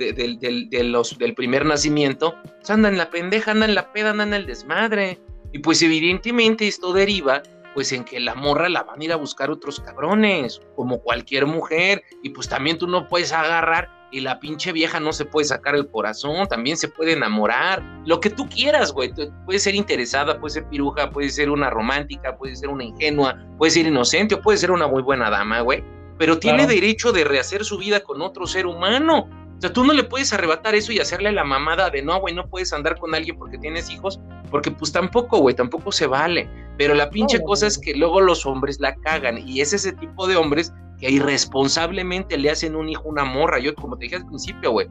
[0.69, 4.23] de- los, del primer nacimiento, pues anda en la pendeja, anda en la peda, anda
[4.23, 5.19] en el desmadre.
[5.53, 7.41] Y pues evidentemente esto deriva
[7.73, 11.45] pues en que la morra la van a ir a buscar otros cabrones, como cualquier
[11.45, 15.45] mujer, y pues también tú no puedes agarrar y la pinche vieja no se puede
[15.45, 19.13] sacar el corazón, también se puede enamorar, lo que tú quieras, güey,
[19.45, 23.71] puede ser interesada, puede ser piruja, puede ser una romántica, puede ser una ingenua, puede
[23.71, 25.81] ser inocente o puede ser una muy buena dama, güey,
[26.21, 26.73] pero tiene Claro.
[26.75, 29.27] derecho de rehacer su vida con otro ser humano.
[29.57, 32.35] O sea, tú no le puedes arrebatar eso y hacerle la mamada de no, güey,
[32.35, 34.19] no puedes andar con alguien porque tienes hijos,
[34.51, 36.47] porque pues tampoco, güey, tampoco se vale.
[36.77, 39.93] Pero la pinche No, cosa es que luego los hombres la cagan y es ese
[39.93, 43.59] tipo de hombres que irresponsablemente le hacen un hijo una morra.
[43.59, 44.87] Yo, como te dije al principio, güey,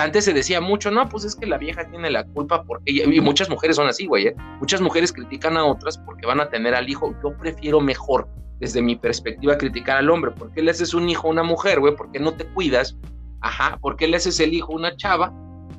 [0.00, 3.04] antes se decía mucho, no, pues es que la vieja tiene la culpa porque ella,
[3.04, 4.36] y muchas mujeres son así, güey, ¿eh?
[4.58, 7.14] muchas mujeres critican a otras porque van a tener al hijo.
[7.22, 8.26] Yo prefiero mejor,
[8.58, 10.30] desde mi perspectiva, criticar al hombre.
[10.30, 11.94] ¿Por qué le haces un hijo a una mujer, güey?
[11.94, 12.96] ¿Por qué no te cuidas?
[13.42, 15.32] Ajá, ¿por qué le haces el hijo a una chava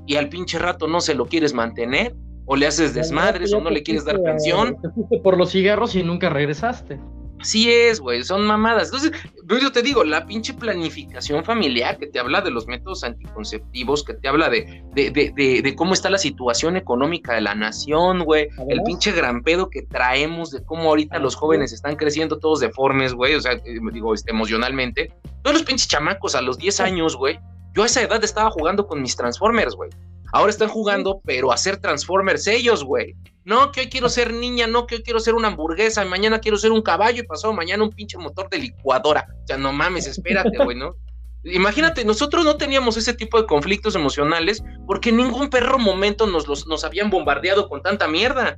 [0.05, 2.15] y al pinche rato no se lo quieres mantener?
[2.45, 4.79] ¿O le haces desmadres o no le quieres dar pensión?
[4.81, 6.99] Te fuiste por los cigarros y nunca regresaste.
[7.41, 8.85] Así es, güey, son mamadas.
[8.85, 9.11] Entonces,
[9.59, 14.13] yo te digo, la pinche planificación familiar que te habla de los métodos anticonceptivos, que
[14.13, 18.23] te habla de, de, de, de, de cómo está la situación económica de la nación,
[18.23, 22.59] güey, el pinche gran pedo que traemos de cómo ahorita los jóvenes están creciendo todos
[22.59, 25.11] deformes, güey, o sea, eh, digo, este, emocionalmente.
[25.41, 27.39] Todos los pinches chamacos a los 10 años, güey,
[27.73, 29.89] yo a esa edad estaba jugando con mis Transformers, güey.
[30.33, 33.15] Ahora están jugando, pero a ser Transformers ellos, güey.
[33.43, 36.57] No, que hoy quiero ser niña, no, que hoy quiero ser una hamburguesa, mañana quiero
[36.57, 39.27] ser un caballo y pasado mañana un pinche motor de licuadora.
[39.43, 40.95] O sea, no mames, espérate, güey, ¿no?
[41.43, 46.47] Imagínate, nosotros no teníamos ese tipo de conflictos emocionales porque en ningún perro momento nos,
[46.47, 48.55] los, nos habían bombardeado con tanta mierda.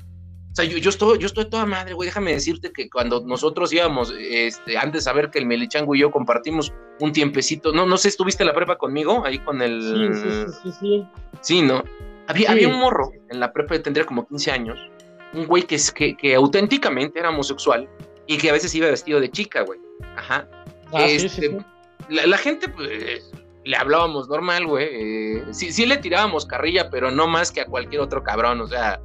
[0.51, 2.07] O sea, yo, yo, estoy, yo estoy toda madre, güey.
[2.07, 6.11] Déjame decirte que cuando nosotros íbamos, este, antes de saber que el Melichango y yo
[6.11, 9.23] compartimos un tiempecito, no, no sé, ¿estuviste en la prepa conmigo?
[9.25, 9.81] Ahí con el.
[9.81, 11.07] Sí, sí, sí, sí, sí.
[11.41, 11.83] Sí, ¿no?
[12.27, 12.53] Había, Sí.
[12.53, 14.77] había un morro en la prepa, tendría como 15 años,
[15.33, 17.87] un güey que, que, que auténticamente era homosexual
[18.27, 19.79] y que a veces iba vestido de chica, güey.
[20.15, 20.47] Ajá.
[20.93, 21.57] Ah, sí, Este, sí.
[22.09, 23.31] La, la gente, pues,
[23.65, 24.87] le hablábamos normal, güey.
[24.91, 28.67] eh, sí, sí le tirábamos carrilla, pero no más que a cualquier otro cabrón, o
[28.67, 28.99] sea.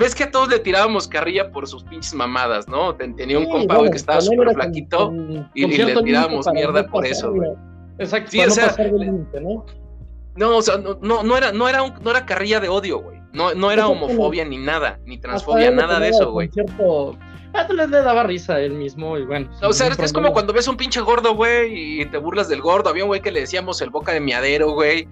[0.00, 2.94] Ves que a todos le tirábamos carrilla por sus pinches mamadas, ¿no?
[2.96, 6.02] Ten- Tenía un Sí, compa, güey, que estaba súper flaquito con- y- con y le
[6.02, 7.50] tirábamos mierda por eso, güey.
[7.98, 8.74] Exacto, Sí, o no sea.
[10.36, 12.98] No, o sea, no, no, no era, no, era un- no era carrilla de odio,
[12.98, 13.20] güey.
[13.32, 16.48] No, no era homofobia ni nada, ni transfobia, nada de eso, güey.
[16.48, 17.16] Cierto...
[17.56, 19.48] Ah, le, daba risa a él mismo y bueno.
[19.62, 22.90] O sea, es, como cuando ves un pinche gordo, güey, y te burlas del gordo.
[22.90, 25.08] Había un güey que le decíamos el boca de miadero, güey.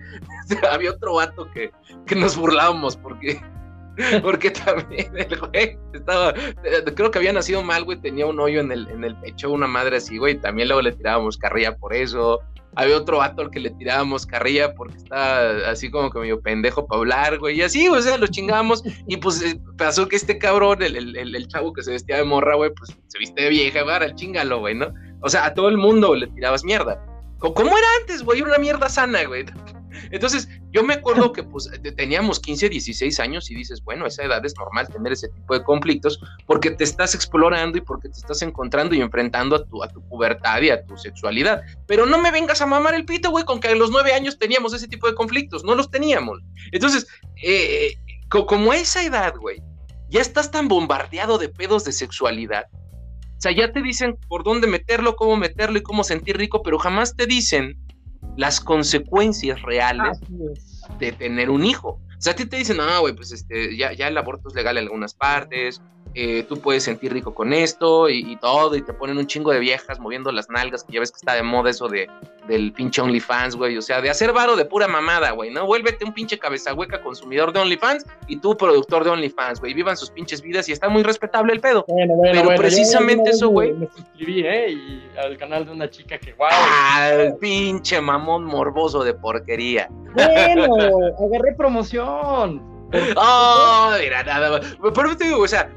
[0.71, 1.71] Había otro vato que,
[2.05, 3.41] que nos burlábamos porque,
[4.23, 6.31] porque también el güey estaba,
[6.65, 9.53] eh, creo que había nacido mal, güey, tenía un hoyo en el, en el pecho,
[9.53, 12.41] una madre así, güey, también luego le tirábamos carrilla por eso.
[12.75, 16.87] Había otro vato al que le tirábamos carrilla porque está así como que medio pendejo
[16.87, 20.39] para hablar, güey, y así, o sea, lo chingábamos, y pues eh, pasó que este
[20.39, 23.95] cabrón, el, chavo que se vestía de morra, güey, pues se viste de vieja, güey,
[23.95, 24.93] al chingalo, güey, ¿no?
[25.21, 27.05] O sea, a todo el mundo le tirabas mierda.
[27.39, 28.41] ¿Cómo era antes, güey?
[28.41, 29.45] Una mierda sana, güey.
[30.11, 34.45] Entonces, yo me acuerdo que pues teníamos 15, 16 años y dices, bueno, esa edad
[34.45, 38.43] es normal tener ese tipo de conflictos porque te estás explorando y porque te estás
[38.43, 41.62] encontrando y enfrentando a tu, a tu pubertad y a tu sexualidad.
[41.87, 44.38] Pero no me vengas a mamar el pito, güey, con que a los 9 años
[44.38, 46.41] teníamos ese tipo de conflictos, no los teníamos.
[46.73, 47.07] Entonces,
[47.43, 47.95] eh,
[48.29, 49.62] como a esa edad, güey,
[50.09, 52.67] ya estás tan bombardeado de pedos de sexualidad.
[52.73, 56.79] O sea, ya te dicen por dónde meterlo, cómo meterlo y cómo sentir rico, pero
[56.79, 57.77] jamás te dicen
[58.37, 60.19] las consecuencias reales
[60.99, 61.89] de tener un hijo.
[61.89, 64.55] O sea, a ti te dicen, no, güey, pues este, ya, ya el aborto es
[64.55, 65.83] legal en algunas partes,
[66.14, 69.61] eh, tú puedes sentir rico con esto y, todo, y te ponen un chingo de
[69.61, 72.09] viejas moviendo las nalgas, que ya ves que está de moda eso de,
[72.46, 75.66] del pinche OnlyFans, güey, o sea, de hacer varo de pura mamada, güey, ¿no?
[75.66, 79.96] Vuélvete un pinche cabeza hueca consumidor de OnlyFans y tú productor de OnlyFans, güey, vivan
[79.96, 81.85] sus pinches vidas y está muy respetable el pedo.
[81.88, 83.72] Bueno, bueno, Pero precisamente eso, güey.
[83.72, 84.70] Me suscribí, ¿eh?
[84.70, 86.48] Y al canal de una chica que, wow.
[87.11, 89.88] El pinche mamón morboso de porquería.
[90.14, 90.66] Bueno,
[91.18, 92.72] agarré promoción.
[93.17, 94.77] Oh, mira, nada más.
[94.95, 95.71] Pero te digo, o sea,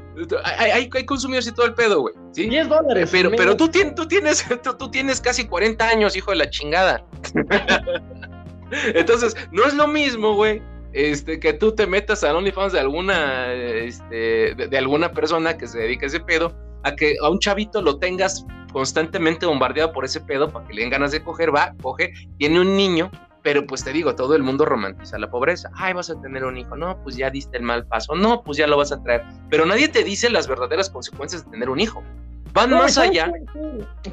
[0.44, 2.14] hay, hay, hay consumidores y todo el pedo, güey.
[2.32, 2.48] ¿sí?
[2.48, 3.08] 10 dólares.
[3.12, 4.44] Pero, pero tú, tienes, tú, tienes,
[4.78, 7.04] tú, tienes casi 40 años, hijo de la chingada.
[8.94, 10.62] Entonces, no es lo mismo, güey.
[10.92, 15.80] Este, que tú te metas a OnlyFans de alguna, este, de, alguna persona que se
[15.80, 20.22] dedica a ese pedo, a que a un chavito lo tengas constantemente bombardeado por ese
[20.22, 23.10] pedo para que le den ganas de coger, va, coge, tiene un niño
[23.46, 25.70] pero pues te digo, todo el mundo romantiza la pobreza.
[25.72, 26.76] Ay, vas a tener un hijo.
[26.76, 28.16] No, pues ya diste el mal paso.
[28.16, 29.22] No, pues ya lo vas a traer.
[29.48, 32.02] Pero nadie te dice las verdaderas consecuencias de tener un hijo.
[32.52, 33.32] Van más allá.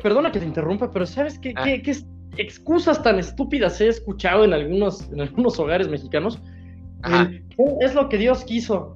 [0.04, 1.63] Perdona que te interrumpa, pero ¿sabes qué, ah.
[1.63, 1.98] qué,
[2.38, 6.39] excusas tan estúpidas he escuchado en algunos, en algunos hogares mexicanos?
[7.82, 8.96] es lo que Dios quiso.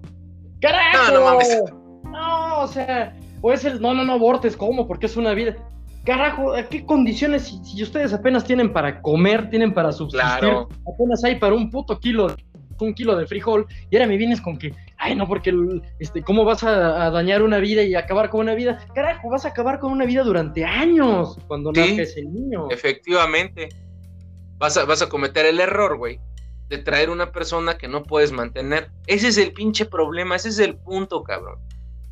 [0.62, 1.14] ¡Carajo!
[1.14, 1.64] No, no mames.
[2.04, 4.88] No, o sea, o es el no, no, no abortes, ¿cómo?
[4.88, 5.56] Porque es una vida
[6.08, 7.54] carajo, ¿qué condiciones?
[7.64, 10.50] Si, ustedes apenas tienen para comer, tienen para subsistir,
[10.88, 12.34] apenas hay para un puto kilo,
[12.80, 15.54] un kilo de frijol, y ahora me vienes con que, ay, no, porque,
[16.00, 18.80] este, ¿cómo vas a, dañar una vida y acabar con una vida?
[18.96, 22.70] Carajo, vas a acabar con una vida durante años cuando naces el niño.
[22.72, 23.68] Efectivamente.
[24.60, 26.20] Vas a, vas a cometer el error, güey,
[26.70, 28.90] de traer una persona que no puedes mantener.
[29.06, 31.60] Ese es el pinche problema, ese es el punto, cabrón.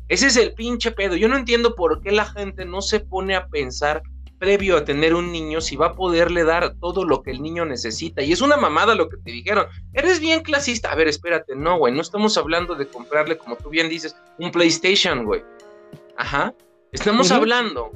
[0.08, 1.16] Ese es el pinche pedo.
[1.16, 4.02] Yo no entiendo por qué la gente no se pone a pensar
[4.38, 7.64] previo a tener un niño si va a poderle dar todo lo que el niño
[7.64, 8.22] necesita.
[8.22, 9.66] Y es una mamada lo que te dijeron.
[9.92, 10.92] Eres bien clasista.
[10.92, 11.94] A ver, espérate, no, güey.
[11.94, 15.42] No estamos hablando de comprarle, como tú bien dices, un PlayStation, güey.
[16.16, 16.54] Ajá.
[16.92, 17.90] Estamos hablando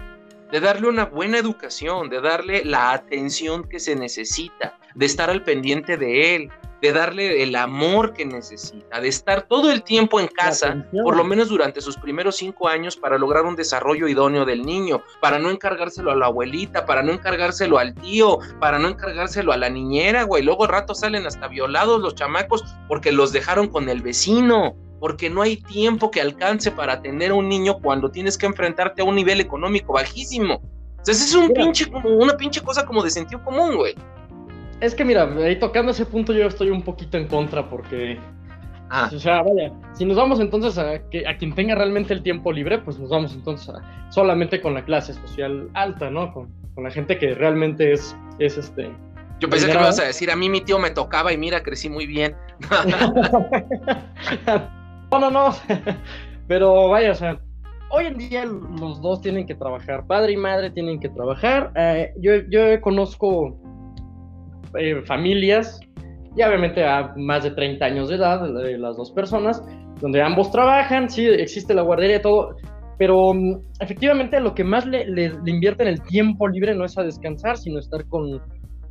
[0.51, 5.44] de darle una buena educación, de darle la atención que se necesita, de estar al
[5.44, 10.29] pendiente de él, de darle el amor que necesita, de estar todo el tiempo en
[10.29, 14.64] casa, por lo menos durante sus primeros cinco años, para lograr un desarrollo idóneo del
[14.64, 19.53] niño, para no encargárselo a la abuelita, para no encargárselo al tío, para no encargárselo
[19.53, 20.43] a la niñera, güey.
[20.43, 25.40] Luego rato salen hasta violados los chamacos porque los dejaron con el vecino porque no
[25.40, 29.40] hay tiempo que alcance para tener un niño cuando tienes que enfrentarte a un nivel
[29.40, 30.57] económico bajísimo.
[31.01, 33.95] O sea, es un pinche, una pinche cosa como de sentido común, güey.
[34.81, 38.19] Es que mira, ahí tocando ese punto yo estoy un poquito en contra porque...
[38.88, 39.09] Ah.
[39.14, 42.51] O sea, vaya, si nos vamos entonces a, que, a quien tenga realmente el tiempo
[42.51, 43.73] libre, pues nos vamos entonces
[44.09, 46.33] solamente con la clase social alta, ¿no?
[46.33, 48.90] Con, la gente que realmente es, es este...
[49.38, 51.62] Yo pensé que me ibas a decir, a mí mi tío me tocaba y mira,
[51.62, 52.35] crecí muy bien.
[55.11, 55.55] no, no, no.
[56.49, 57.38] Pero vaya, o sea,
[57.90, 61.71] hoy en día los dos tienen que trabajar, padre y madre tienen que trabajar.
[61.75, 63.61] Eh, yo, yo conozco
[64.78, 65.80] eh, familias,
[66.37, 69.62] y obviamente a más de 30 años de edad, de las dos personas,
[70.00, 72.56] donde ambos trabajan, sí, existe la guardería y todo,
[72.98, 77.02] pero mm, efectivamente lo que más le, le, invierten el tiempo libre no es a
[77.02, 78.40] descansar, sino estar con,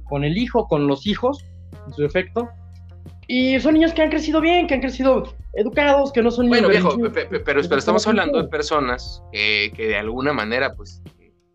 [0.04, 1.46] con el hijo, con los hijos,
[1.88, 2.50] en su efecto.
[3.28, 6.62] Y son niños que han crecido bien, que han crecido educados, que no son niños...
[6.62, 11.04] Bueno, viejo, pero, pero, estamos hablando de personas que, que de alguna manera, pues,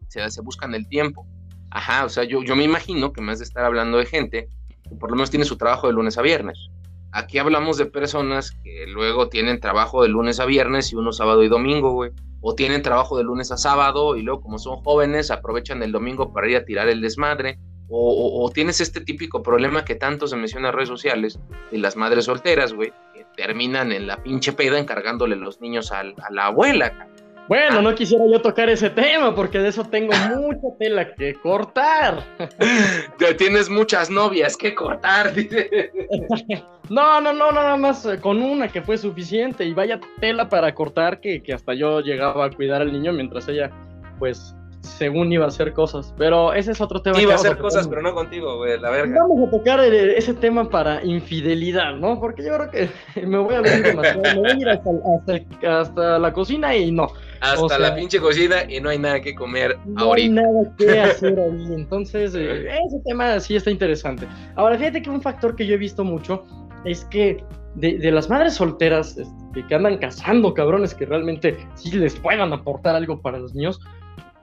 [0.06, 1.26] se, se buscan el tiempo.
[1.74, 4.48] Ajá, o sea, yo, yo me imagino que más de estar hablando de gente
[4.88, 6.70] que por lo menos tiene su trabajo de lunes a viernes.
[7.10, 11.42] Aquí hablamos de personas que luego tienen trabajo de lunes a viernes y uno sábado
[11.42, 12.12] y domingo, güey.
[12.40, 16.32] O tienen trabajo de lunes a sábado y luego como son jóvenes aprovechan el domingo
[16.32, 17.58] para ir a tirar el desmadre.
[17.88, 21.38] O, tienes este típico problema que tanto se menciona en redes sociales
[21.70, 26.00] de las madres solteras, güey, que terminan en la pinche peda encargándole los niños a,
[26.00, 27.08] a la abuela.
[27.48, 32.22] Bueno, no quisiera yo tocar ese tema porque de eso tengo mucha tela que cortar.
[33.38, 35.90] Tienes muchas novias que cortar, dice.
[36.90, 40.74] No, no, no, nada más eh, con una que fue suficiente y vaya tela para
[40.74, 43.70] cortar que, que hasta yo llegaba a cuidar al niño mientras ella,
[44.18, 46.14] pues, según iba a hacer cosas.
[46.18, 47.20] Pero ese es otro tema.
[47.20, 49.18] Iba a hacer cosas, pero no contigo, güey, la verga.
[49.20, 52.20] Vamos a tocar ese tema para infidelidad, ¿no?
[52.20, 52.88] Porque yo creo que
[53.26, 54.22] me voy a venir demasiado.
[54.22, 57.08] Me voy a ir hasta, hasta- hasta la cocina y no.
[57.40, 60.34] Hasta o sea- la pinche cocina y no hay nada que comer No hay ahorita.
[60.42, 61.66] nada que hacer ahí.
[61.74, 64.26] Entonces, eh, ese tema sí está interesante.
[64.56, 66.44] Ahora, fíjate que un factor que yo he visto mucho
[66.84, 67.42] es que
[67.76, 72.52] de, de las madres solteras este, que andan cazando cabrones que realmente sí les puedan
[72.52, 73.80] aportar algo para los niños.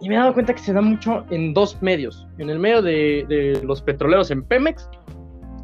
[0.02, 2.28] Y me he dado cuenta que se da mucho en dos medios.
[2.39, 4.89] En el medio de, de los petroleros en Pemex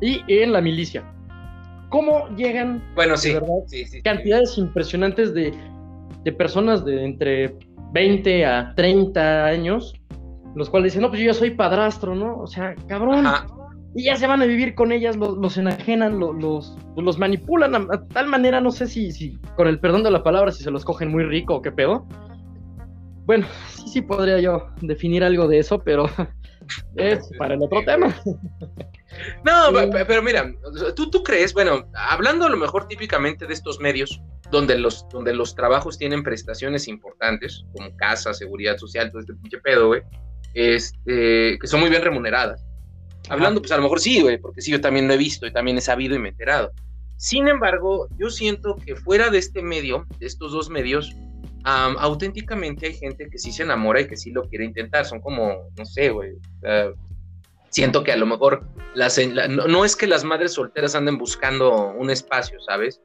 [0.01, 1.03] y en la milicia.
[1.89, 3.29] ¿Cómo llegan Bueno, sí.
[3.29, 4.01] de verdad, sí, sí, sí.
[4.01, 5.53] cantidades impresionantes de,
[6.23, 7.55] de personas de entre
[7.93, 9.93] 20 a 30 años,
[10.55, 12.37] los cuales dicen, no, pues yo ya soy padrastro, ¿no?
[12.39, 13.25] O sea, cabrón.
[13.25, 13.47] Ajá.
[13.95, 17.73] Y ya se van a vivir con ellas, los, los enajenan, lo- los, los, manipulan
[17.73, 20.63] a, a tal manera, no sé si, si, con el perdón de la palabra, si
[20.63, 22.05] se los cogen muy rico o qué pedo.
[23.27, 26.05] Bueno, sí, sí podría yo definir algo de eso, pero
[26.95, 28.15] es para el otro tema.
[29.43, 29.73] No,
[30.07, 30.53] pero mira,
[30.95, 35.33] ¿tú, tú crees, bueno, hablando a lo mejor típicamente de estos medios, donde los, donde
[35.33, 40.03] los trabajos tienen prestaciones importantes, como casa, seguridad social, todo este pinche pedo, güey,
[40.53, 42.63] este, que son muy bien remuneradas.
[43.27, 45.51] Hablando, pues a lo mejor sí, güey, porque sí, yo también lo he visto y
[45.51, 46.71] también he sabido y me he enterado.
[47.17, 51.13] Sin embargo, yo siento que fuera de este medio, de estos dos medios,
[51.67, 55.05] am, auténticamente hay gente que sí se enamora y que sí lo quiere intentar.
[55.05, 56.33] Son como, no sé, güey.
[56.61, 56.91] sea,
[57.69, 58.63] siento que a lo mejor
[58.95, 63.01] las, la- no, no es que las madres solteras anden buscando un espacio, ¿sabes?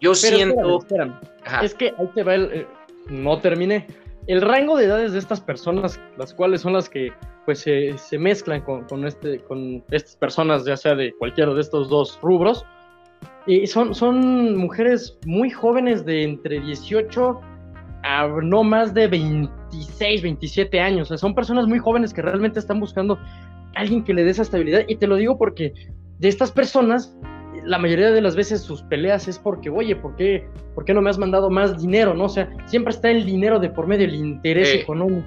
[0.00, 0.78] Yo Pero siento.
[0.78, 1.64] espérame, espérame.
[1.64, 2.50] Es que ahí te va el.
[2.52, 2.66] eh,
[3.08, 3.86] no terminé.
[4.28, 7.12] El rango de edades de estas personas, las cuales son las que
[7.44, 11.60] pues se, se mezclan con, con este, con estas personas, ya sea de cualquiera de
[11.60, 12.64] estos dos rubros,
[13.46, 17.40] y son, son mujeres muy jóvenes de entre 18
[18.02, 21.02] a no más de 26, 27 años.
[21.02, 23.18] O sea, son personas muy jóvenes que realmente están buscando
[23.74, 24.82] alguien que le dé esa estabilidad.
[24.88, 25.72] Y te lo digo porque
[26.18, 27.16] de estas personas,
[27.64, 31.00] la mayoría de las veces sus peleas es porque, oye, ¿por qué, ¿por qué no
[31.02, 32.14] me has mandado más dinero?
[32.14, 32.24] ¿no?
[32.24, 34.78] O sea, siempre está el dinero de por medio, el interés Sí.
[34.78, 35.26] económico.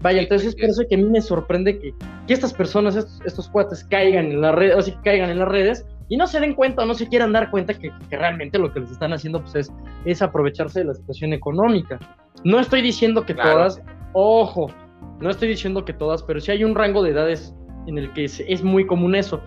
[0.00, 0.70] Vaya, entonces es por es.
[0.72, 1.94] eso que a mí me sorprende que,
[2.26, 5.48] que estas personas, estos, estos cuates, caigan en las redes, o sea, caigan en las
[5.48, 8.58] redes y no se den cuenta o no se quieran dar cuenta que, que realmente
[8.58, 9.72] lo que les están haciendo pues, es,
[10.04, 11.98] es aprovecharse de la situación económica.
[12.44, 13.52] No estoy diciendo que Claro.
[13.52, 13.80] todas,
[14.12, 14.66] ojo,
[15.20, 17.54] no estoy diciendo que todas, pero sí hay un rango de edades
[17.86, 19.40] en el que es, es muy común eso.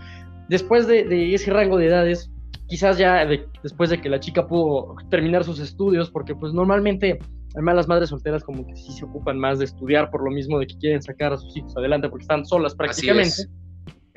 [0.50, 2.32] Después de, de ese rango de edades,
[2.68, 7.20] quizás ya de- después de que la chica pudo terminar sus estudios, porque pues normalmente,
[7.54, 10.60] además las madres solteras como que sí se ocupan más de estudiar por lo mismo
[10.60, 13.30] de que quieren sacar a sus hijos adelante porque están solas así prácticamente.
[13.30, 13.50] es.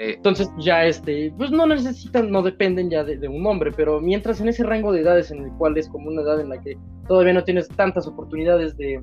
[0.00, 4.00] Eh, Entonces ya este, pues no necesitan, no dependen ya de, de un hombre, pero
[4.00, 6.60] mientras en ese rango de edades en el cual es como una edad en la
[6.60, 6.76] que
[7.06, 8.98] todavía no tienes tantas oportunidades de,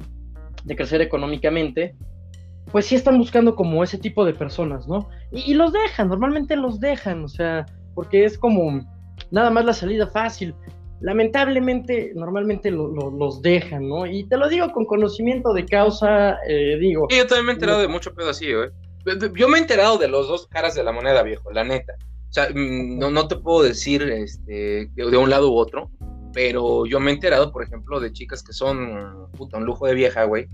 [0.63, 1.95] de crecer económicamente,
[2.71, 5.07] pues sí están buscando como ese tipo de personas, ¿no?
[5.31, 8.81] Y, y los dejan, normalmente los dejan, o sea, porque es como
[9.31, 10.55] nada más la salida fácil.
[10.99, 14.05] Lamentablemente, normalmente lo- lo- los dejan, ¿no?
[14.07, 17.53] Y te lo digo con conocimiento de causa, eh, digo, Sí, yo también me he
[17.53, 18.69] enterado de mucho pedo así, güey.
[19.35, 21.93] Yo me he enterado de los dos caras de la moneda, viejo, la neta.
[22.29, 25.89] O sea, mm, no, no te puedo decir este, de, un lado u otro,
[26.33, 29.93] pero yo me he enterado, por ejemplo, de chicas que son, puta, un lujo de
[29.93, 30.47] vieja, güey,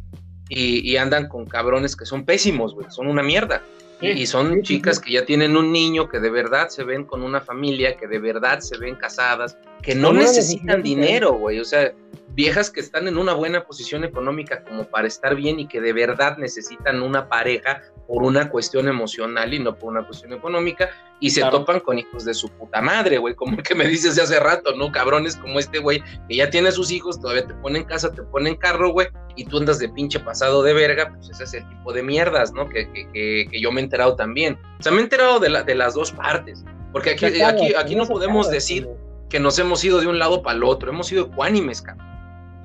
[0.50, 3.64] y, y andan con cabrones que son pésimos, güey, son una mierda.
[4.02, 5.04] Y, y son Sí, chicas sí.
[5.04, 8.20] que ya tienen un niño, que de verdad se ven con una familia, que de
[8.20, 11.60] verdad se ven casadas, que no una necesitan dinero, güey.
[11.60, 11.94] O sea,
[12.36, 15.94] viejas que están en una buena posición económica como para estar bien y que de
[15.94, 21.30] verdad necesitan una pareja por una cuestión emocional y no por una cuestión económica y
[21.30, 21.60] se Claro.
[21.60, 24.40] topan con hijos de su puta madre, güey, como el que me dices de hace
[24.40, 24.92] rato, ¿no?
[24.92, 28.12] Cabrones como este güey que ya tiene a sus hijos, todavía te pone en casa,
[28.12, 31.44] te pone en carro, güey, y tú andas de pinche pasado de verga, pues ese
[31.44, 32.68] es el tipo de mierdas, ¿no?
[32.68, 34.58] Que, que, que, que yo me he enterado también.
[34.80, 37.96] O sea, me he enterado de, la, de las dos partes, porque aquí, aquí, aquí
[37.96, 38.90] no podemos decir
[39.30, 42.13] que nos hemos ido de un lado para el otro, hemos sido ecuánimes, cabrón.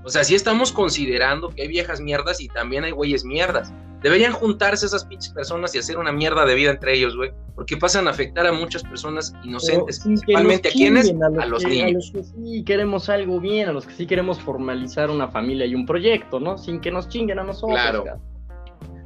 [0.09, 3.73] O sea, sí estamos considerando que hay viejas mierdas y también hay güeyes mierdas.
[4.03, 7.77] Deberían juntarse esas pinches personas y hacer una mierda de vida entre ellos, güey, porque
[7.77, 12.11] pasan a afectar a muchas personas inocentes, principalmente a quienes, a los que- niños.
[12.15, 15.67] A los que sí queremos algo bien, a los que sí queremos formalizar una familia
[15.67, 16.57] y un proyecto, ¿no?
[16.57, 17.79] Sin que nos chinguen a nosotros.
[17.79, 18.05] Claro.
[18.05, 18.19] cara.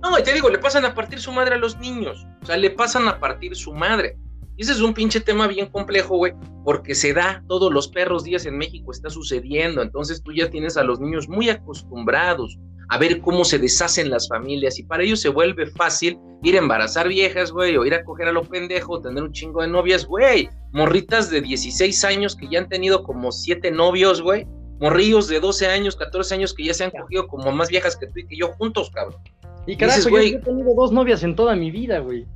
[0.03, 2.25] No, y te digo, le pasan a partir su madre a los niños.
[2.43, 4.17] O sea, le pasan a partir su madre.
[4.57, 6.35] Y ese es un pinche tema bien complejo, güey,
[6.65, 9.83] porque se da todos los perros días en México, está sucediendo.
[9.83, 14.29] Entonces tú ya tienes a los niños muy acostumbrados a ver cómo se deshacen las
[14.29, 18.05] familias y para ellos se vuelve fácil ir a embarazar viejas, güey, o ir a
[18.05, 20.51] coger a lo pendejo, tener un chingo de novias, güey.
[20.73, 24.47] Morritas de 16 años que ya han tenido como siete novios, güey.
[24.79, 28.09] Morrillos de 12 años, 14 años que ya se han cogido como más viejas que
[28.09, 29.23] tú y que yo juntos, cabrón.
[29.67, 32.27] Y carajo, yo he tenido dos novias en toda mi vida, güey.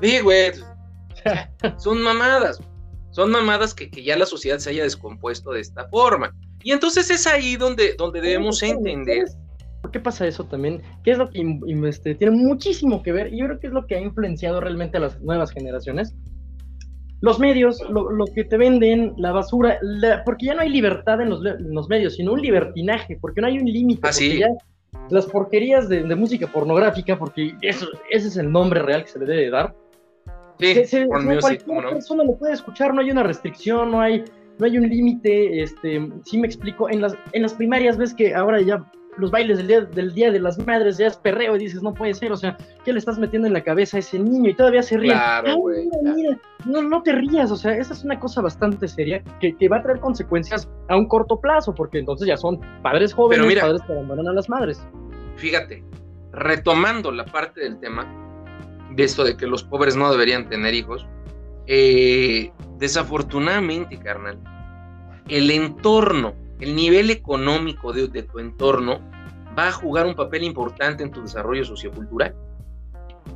[0.00, 0.52] Sí, güey.
[1.78, 2.60] Son mamadas.
[3.10, 6.34] Son mamadas que, que, ya la sociedad se haya descompuesto de esta forma.
[6.62, 9.26] Y entonces es ahí donde, donde debemos entender.
[9.80, 10.82] ¿Por qué pasa eso también?
[11.04, 13.32] ¿Qué es lo que este, tiene muchísimo que ver?
[13.32, 16.14] Y yo creo que es lo que ha influenciado realmente a las nuevas generaciones.
[17.20, 19.78] Los medios, lo, lo que te venden, la basura,
[20.24, 23.46] porque ya no hay libertad en los, en los, medios, sino un libertinaje, porque no
[23.46, 24.06] hay un límite.
[24.06, 24.42] Así.
[24.42, 24.48] Ah,
[25.08, 29.18] las porquerías de, de, música pornográfica, porque eso, ese es el nombre real que se
[29.20, 29.74] le debe dar,
[30.58, 31.90] Sí, se, se, cualquier no?
[31.90, 34.24] persona lo puede escuchar, no hay una restricción, no hay,
[34.58, 38.34] no hay un límite, este, sí me explico, en las, en las primarias ves que
[38.34, 38.84] ahora ya
[39.18, 41.94] los bailes del día, del día de las madres ya es perreo y dices, no
[41.94, 44.50] puede ser, o sea, ¿qué le estás metiendo en la cabeza a ese niño?
[44.50, 45.12] Y todavía se ríe.
[45.12, 45.88] Claro, güey.
[46.64, 49.78] No, no te rías, o sea, esa es una cosa bastante seria que, que, va
[49.78, 53.82] a traer consecuencias a un corto plazo, porque entonces ya son padres jóvenes, mira, padres
[53.86, 54.84] que abandonan a las madres.
[55.36, 55.84] Fíjate,
[56.32, 58.06] retomando la parte del tema,
[58.96, 61.06] de esto de que los pobres no deberían tener hijos,
[61.66, 64.38] eh, desafortunadamente, carnal,
[65.28, 69.00] el entorno, el nivel económico de, de, tu entorno
[69.56, 72.34] va a jugar un papel importante en tu desarrollo sociocultural.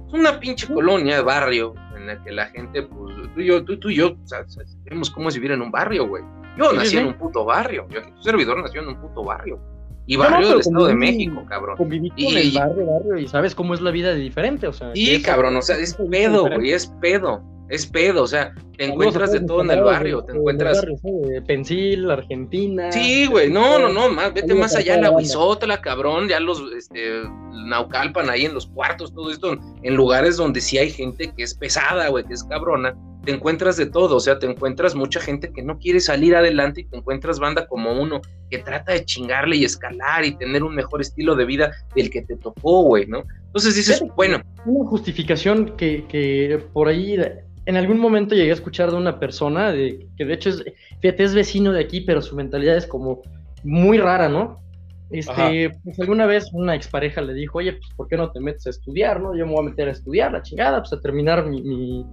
[0.06, 3.64] Es una pinche colonia de barrio en la que la gente, pues, tú y yo,
[3.64, 6.22] tú, tú y yo, sabemos cómo es vivir en un barrio, güey.
[6.56, 9.60] Yo nací en un puto barrio, yo, tu servidor nació en un puto barrio.
[10.06, 11.76] Y barrio no, del Estado de México, cabrón.
[11.76, 14.72] Conviví y, con el barrio, barrio, y sabes cómo es la vida de diferente, o
[14.72, 14.92] sea.
[14.94, 17.42] Sí, cabrón, o sea, es pedo, güey, es pedo.
[17.70, 20.82] Es pedo, o sea, te encuentras de todo en el barrio, te encuentras.
[20.82, 22.90] De Pensil, Argentina.
[22.90, 27.22] Sí, güey, no, no, no, más, vete más allá, la Huizotla, cabrón, ya los, este,
[27.68, 31.54] Naucalpan ahí en los cuartos, todo esto, en lugares donde sí hay gente que es
[31.54, 32.96] pesada, güey, que es cabrona,
[33.30, 36.80] te encuentras de todo, o sea, te encuentras mucha gente que no quiere salir adelante
[36.80, 38.20] y te encuentras banda como uno
[38.50, 42.22] que trata de chingarle y escalar y tener un mejor estilo de vida del que
[42.22, 43.22] te tocó, güey, ¿no?
[43.46, 44.42] Entonces dices, bueno.
[44.66, 47.16] Una justificación que, que por ahí
[47.66, 50.64] en algún momento llegué a escuchar de una persona de, que de hecho es,
[51.00, 53.22] fíjate, es vecino de aquí, pero su mentalidad es como
[53.62, 54.60] muy rara, ¿no?
[55.10, 58.66] Este, pues alguna vez una expareja le dijo, oye, pues ¿por qué no te metes
[58.66, 59.36] a estudiar, no?
[59.36, 62.06] Yo me voy a meter a estudiar, la chingada, pues a terminar mi, mi,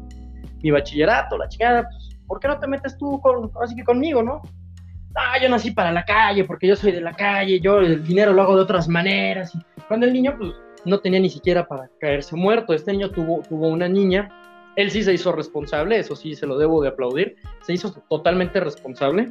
[0.67, 4.21] mi bachillerato, la chingada, pues ¿por qué no te metes tú con, así que conmigo,
[4.21, 4.41] no?
[5.15, 8.33] Ah, yo nací para la calle, porque yo soy de la calle, yo el dinero
[8.33, 9.55] lo hago de otras maneras.
[9.55, 10.51] Y cuando el niño, pues,
[10.85, 12.73] no tenía ni siquiera para caerse muerto.
[12.73, 14.29] Este niño tuvo, tuvo una niña,
[14.75, 18.59] él sí se hizo responsable, eso sí se lo debo de aplaudir, se hizo totalmente
[18.59, 19.29] responsable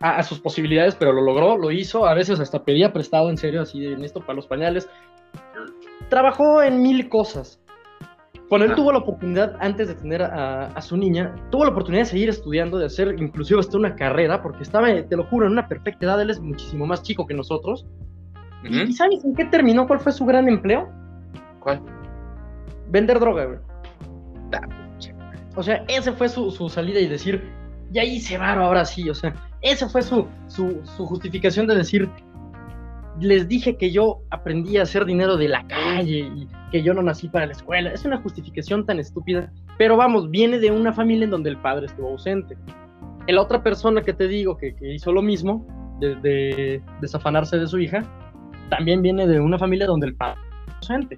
[0.00, 3.36] a, a, sus posibilidades, pero lo logró, lo hizo, a veces hasta pedía prestado en
[3.36, 4.88] serio, así en esto para los pañales.
[6.08, 7.60] Trabajó en mil cosas.
[8.48, 8.74] Cuando él ah.
[8.74, 12.28] tuvo la oportunidad, antes de tener a, a, su niña, tuvo la oportunidad de seguir
[12.28, 16.06] estudiando, de hacer inclusive hasta una carrera, porque estaba, te lo juro, en una perfecta
[16.06, 17.86] edad, él es muchísimo más chico que nosotros.
[18.62, 18.88] Uh -huh.
[18.88, 19.86] ¿Y sabes en qué terminó?
[19.86, 20.88] ¿Cuál fue su gran empleo?
[21.60, 21.80] ¿Cuál?
[22.90, 23.58] Vender droga, güey.
[25.56, 27.42] O sea, ese fue su, su, salida y decir,
[27.92, 32.08] ya hice varo ahora sí, o sea, esa fue su, su, su, justificación de decir,
[33.20, 37.02] les dije que yo aprendí a hacer dinero de la calle y que yo no
[37.02, 37.92] nací para la escuela.
[37.92, 39.48] Es una justificación tan estúpida,
[39.78, 42.56] pero vamos, viene de una familia en donde el padre estuvo ausente.
[43.28, 45.64] La otra persona que te digo que, hizo lo mismo,
[46.00, 48.02] de, de desafanarse de su hija,
[48.70, 51.16] también viene de una familia donde el padre estuvo ausente.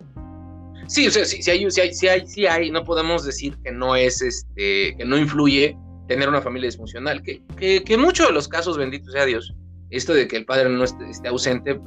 [0.89, 3.57] Sí, o sea, sí, sí, hay, sí, hay, sí, hay, sí hay, no podemos decir
[3.65, 5.75] que no es, este, que no influye
[6.07, 9.55] tener una familia disfuncional, que, que, que muchos de los casos, bendito sea Dios,
[9.91, 11.81] esto de que el padre no esté, ausente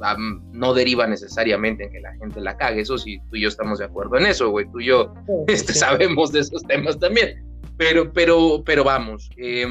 [0.52, 3.78] no deriva necesariamente en que la gente la cague, eso sí, tú y yo estamos
[3.78, 5.78] de acuerdo en eso, güey, tú y yo sí, este, sí.
[5.78, 7.44] sabemos de esos temas también,
[7.76, 9.66] pero, pero, pero vamos, eh,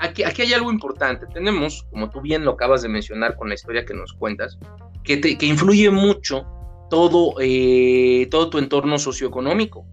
[0.00, 3.54] aquí, aquí hay algo importante, tenemos, como tú bien lo acabas de mencionar con la
[3.54, 4.58] historia que nos cuentas,
[5.04, 6.46] que, te, que influye mucho
[6.90, 9.86] todo, eh, todo tu entorno socioeconómico.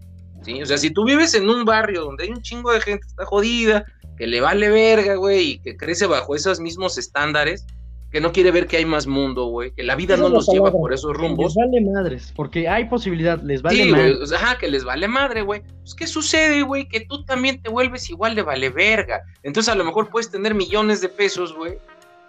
[0.44, 0.62] ¿sí?
[0.62, 3.26] O sea, si tú vives en un barrio donde hay un chingo de gente está
[3.26, 3.86] jodida,
[4.18, 7.66] que le vale verga, güey, y que crece bajo esos mismos estándares,
[8.12, 10.72] que no quiere ver que hay más mundo, güey, que la vida no los lleva
[10.72, 11.54] por esos rumbos.
[11.54, 14.16] Les vale madres, porque hay posibilidad, les vale sí, madre.
[14.34, 15.62] Ajá, que les vale madre, güey.
[15.82, 16.88] Pues, ¿qué sucede, güey?
[16.88, 19.22] Que tú también te vuelves igual de vale verga.
[19.44, 21.78] Entonces, a lo mejor puedes tener millones de pesos, güey,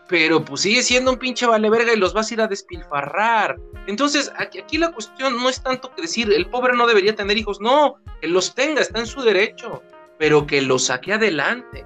[0.09, 3.57] pero pues sigue siendo un pinche vale verga y los vas a ir a despilfarrar.
[3.87, 7.37] Entonces, aquí, aquí, la cuestión no es tanto que decir el pobre no debería tener
[7.37, 9.83] hijos, no, que los tenga, está en su derecho,
[10.19, 11.85] pero que los saque adelante.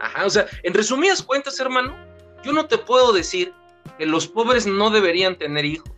[0.00, 1.96] Ajá, o sea, en resumidas cuentas, hermano,
[2.42, 3.52] yo no te puedo decir
[3.98, 5.90] que los pobres no deberían tener hijos.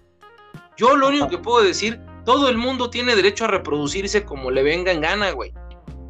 [0.77, 4.62] Yo lo único que puedo decir, todo el mundo tiene derecho a reproducirse como le
[4.62, 5.53] venga en gana, güey.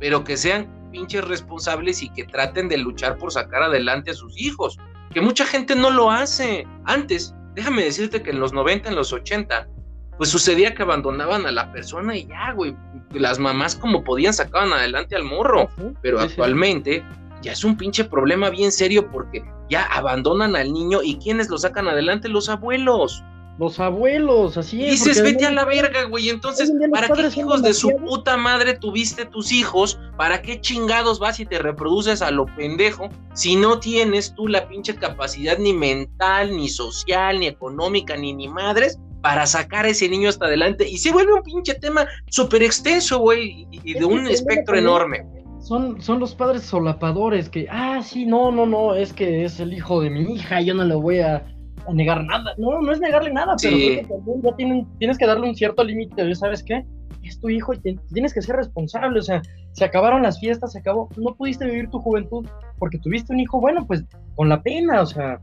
[0.01, 4.41] Pero que sean pinches responsables y que traten de luchar por sacar adelante a sus
[4.41, 4.79] hijos.
[5.13, 6.67] Que mucha gente no lo hace.
[6.85, 9.69] Antes, déjame decirte que en los 90, en los 80,
[10.17, 12.77] pues sucedía que abandonaban a la persona y ya, güey.
[13.12, 15.69] Las mamás como podían sacaban adelante al morro.
[16.03, 17.05] Pero actualmente
[17.43, 21.59] ya es un pinche problema bien serio porque ya abandonan al niño y quienes lo
[21.59, 23.23] sacan adelante, los abuelos.
[23.57, 25.05] Los abuelos, así es.
[25.05, 26.29] Dices, vete a la verga, güey.
[26.29, 30.01] Entonces, ¿para qué hijos de su puta madre tuviste tus hijos?
[30.17, 34.67] ¿Para qué chingados vas y te reproduces a lo pendejo si no tienes tú la
[34.67, 40.09] pinche capacidad ni mental, ni social, ni económica, ni ni madres para sacar a ese
[40.09, 40.89] niño hasta adelante?
[40.89, 45.27] Y se vuelve un pinche tema súper extenso, güey, y, de un espectro enorme.
[45.61, 49.72] Son, son los padres solapadores que, ah, sí, no, no, no, es que es el
[49.72, 51.43] hijo de mi hija, yo no le voy a
[51.87, 52.55] a negar nada.
[52.59, 56.35] No, no es negarle nada, pero ya tienen, tienes que darle un cierto límite.
[56.35, 56.85] ¿Sabes qué?
[57.22, 57.79] Es tu hijo y
[58.12, 59.18] tienes que ser responsable.
[59.18, 61.09] O sea, se acabaron las fiestas, se acabó.
[61.16, 62.47] No pudiste vivir tu juventud
[62.79, 64.05] porque tuviste un hijo, bueno, pues
[64.35, 65.41] con la pena, o sea.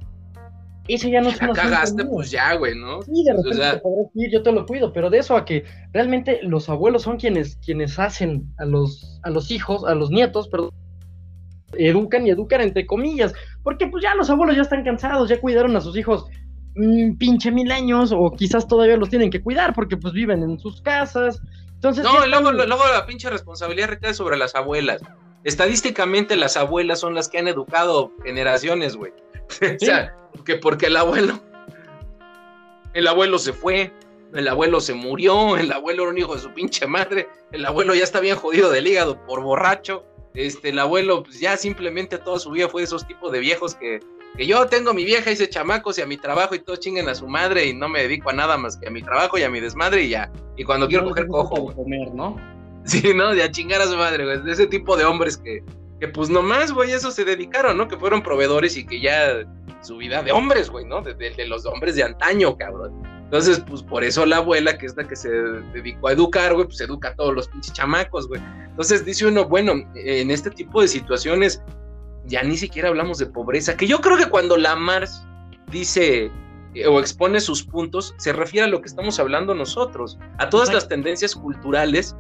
[0.88, 3.02] Ese ya no es una cagaste, pues ya, güey, ¿no?
[3.04, 5.64] Sí, de repente te podrás decir, yo te lo cuido, pero de eso a que
[5.94, 10.48] realmente los abuelos son quienes, quienes hacen a los, a los hijos, a los nietos,
[10.48, 10.72] perdón,
[11.78, 15.76] educan y educan entre comillas, porque pues ya los abuelos ya están cansados, ya cuidaron
[15.76, 16.26] a sus hijos
[16.76, 20.60] un pinche mil años o quizás todavía los tienen que cuidar porque pues viven en
[20.60, 21.42] sus casas.
[21.74, 25.02] Entonces, no, luego, luego la pinche responsabilidad recae sobre las abuelas.
[25.44, 29.12] Estadísticamente las abuelas son las que han educado generaciones, güey.
[29.82, 31.40] o sea, que porque el abuelo,
[32.94, 33.94] el abuelo se fue,
[34.34, 37.94] el abuelo se murió, el abuelo era un hijo de su pinche madre, el abuelo
[37.94, 42.40] ya está bien jodido del hígado por borracho, este, el abuelo, pues ya simplemente toda
[42.40, 44.00] su vida fue de esos tipos de viejos que,
[44.38, 47.16] que yo tengo mi vieja, hice chamacos y a mi trabajo y todos chinguen a
[47.16, 49.50] su madre y no me dedico a nada más que a mi trabajo y a
[49.50, 50.32] mi desmadre y ya.
[50.56, 51.74] Y cuando quiero coger cojo.
[51.74, 52.38] Comer, ¿no?
[52.86, 53.36] Sí, ¿no?
[53.36, 54.42] De a chingar a su madre, güey.
[54.42, 55.64] De ese tipo de hombres que,
[56.02, 57.88] que pues nomás, güey, eso se dedicaron, ¿no?
[57.88, 59.46] Que fueron proveedores y que ya
[59.82, 61.00] su vida de hombres, güey, ¿no?
[61.04, 63.04] De, de, los hombres de antaño, cabrón.
[63.26, 66.66] Entonces, pues por eso la abuela, que es la que se dedicó a educar, güey,
[66.66, 68.42] pues educa a todos los pinches chamacos, güey.
[68.72, 71.62] Entonces dice uno, bueno, en este tipo de situaciones
[72.26, 75.24] ya ni siquiera hablamos de pobreza, que yo creo que cuando la Mars
[75.70, 76.32] dice
[76.74, 80.74] eh, o expone sus puntos, se refiere a lo que estamos hablando nosotros, a todas
[80.74, 82.16] las tendencias culturales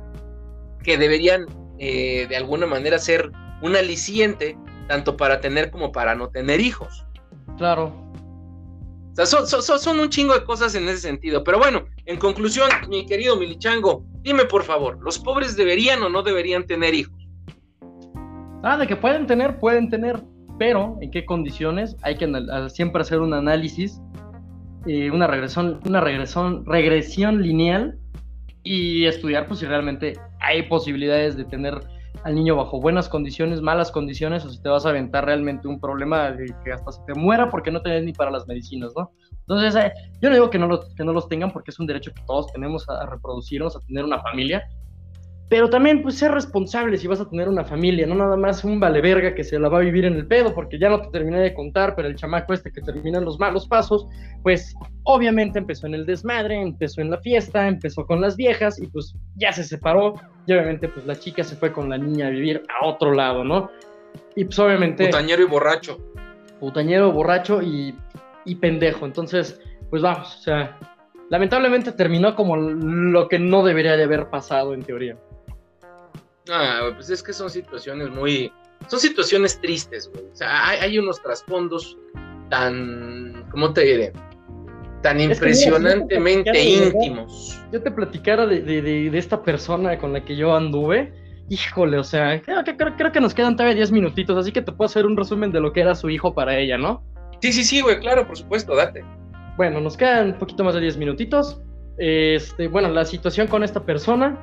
[0.83, 1.47] que deberían
[1.79, 3.31] eh, de alguna manera ser
[3.61, 4.57] un aliciente
[4.87, 7.05] tanto para tener como para no tener hijos.
[7.57, 7.93] Claro.
[9.17, 11.43] O sea, son, un chingo de cosas en ese sentido.
[11.43, 16.23] Pero bueno, en conclusión, mi querido Milichango, dime por favor, ¿los pobres deberían o no
[16.23, 17.15] deberían tener hijos?
[18.63, 20.21] Ah, de que pueden tener, pueden tener,
[20.57, 21.97] pero ¿en qué condiciones?
[22.03, 22.31] Hay que
[22.69, 23.99] siempre hacer un análisis,
[24.87, 27.97] eh, una regresión, una regresión, regresión lineal
[28.63, 31.81] y estudiar pues si realmente hay posibilidades de tener
[32.23, 35.79] al niño bajo buenas condiciones, malas condiciones, o si te vas a aventar realmente un
[35.79, 39.11] problema de que hasta se te muera porque no tenés ni para las medicinas, ¿no?
[39.47, 39.91] Entonces, eh,
[40.21, 42.21] yo no digo que no, los, que no los tengan porque es un derecho que
[42.25, 44.63] todos tenemos a reproducirnos, a tener una familia,
[45.51, 48.79] pero también, pues, ser responsable si vas a tener una familia, no nada más un
[48.79, 51.09] vale verga que se la va a vivir en el pedo, porque ya no te
[51.09, 54.07] terminé de contar, pero el chamaco este que termina en los malos pasos,
[54.43, 54.73] pues,
[55.03, 59.13] obviamente empezó en el desmadre, empezó en la fiesta, empezó con las viejas, y pues
[59.35, 60.13] ya se separó,
[60.47, 63.43] y obviamente, pues, la chica se fue con la niña a vivir a otro lado,
[63.43, 63.69] ¿no?
[64.37, 65.07] Y pues, obviamente...
[65.07, 65.99] Putañero y borracho.
[66.61, 67.93] Putañero, borracho y,
[68.45, 70.79] y pendejo, entonces, pues vamos, o sea,
[71.29, 75.17] lamentablemente terminó como lo que no debería de haber pasado en teoría.
[76.49, 78.51] Ah, pues es que son situaciones muy.
[78.87, 80.25] Son situaciones tristes, güey.
[80.31, 81.97] O sea, hay, unos trasfondos
[82.49, 83.45] tan.
[83.51, 84.13] ¿Cómo te diré?
[85.01, 87.59] Tan impresionantemente íntimos.
[87.71, 91.13] yo te platicara de, esta persona con la que yo anduve.
[91.49, 92.63] Híjole, o sea, creo,
[92.95, 95.59] creo, que nos quedan todavía 10 minutitos, así que te puedo hacer un resumen de
[95.59, 97.03] lo que era su hijo para ella, ¿no?
[97.41, 99.03] Sí, sí, sí, güey, claro, por supuesto, date.
[99.57, 101.59] Bueno, nos quedan un poquito más de 10 minutitos.
[101.97, 104.37] Este, bueno, la situación con esta persona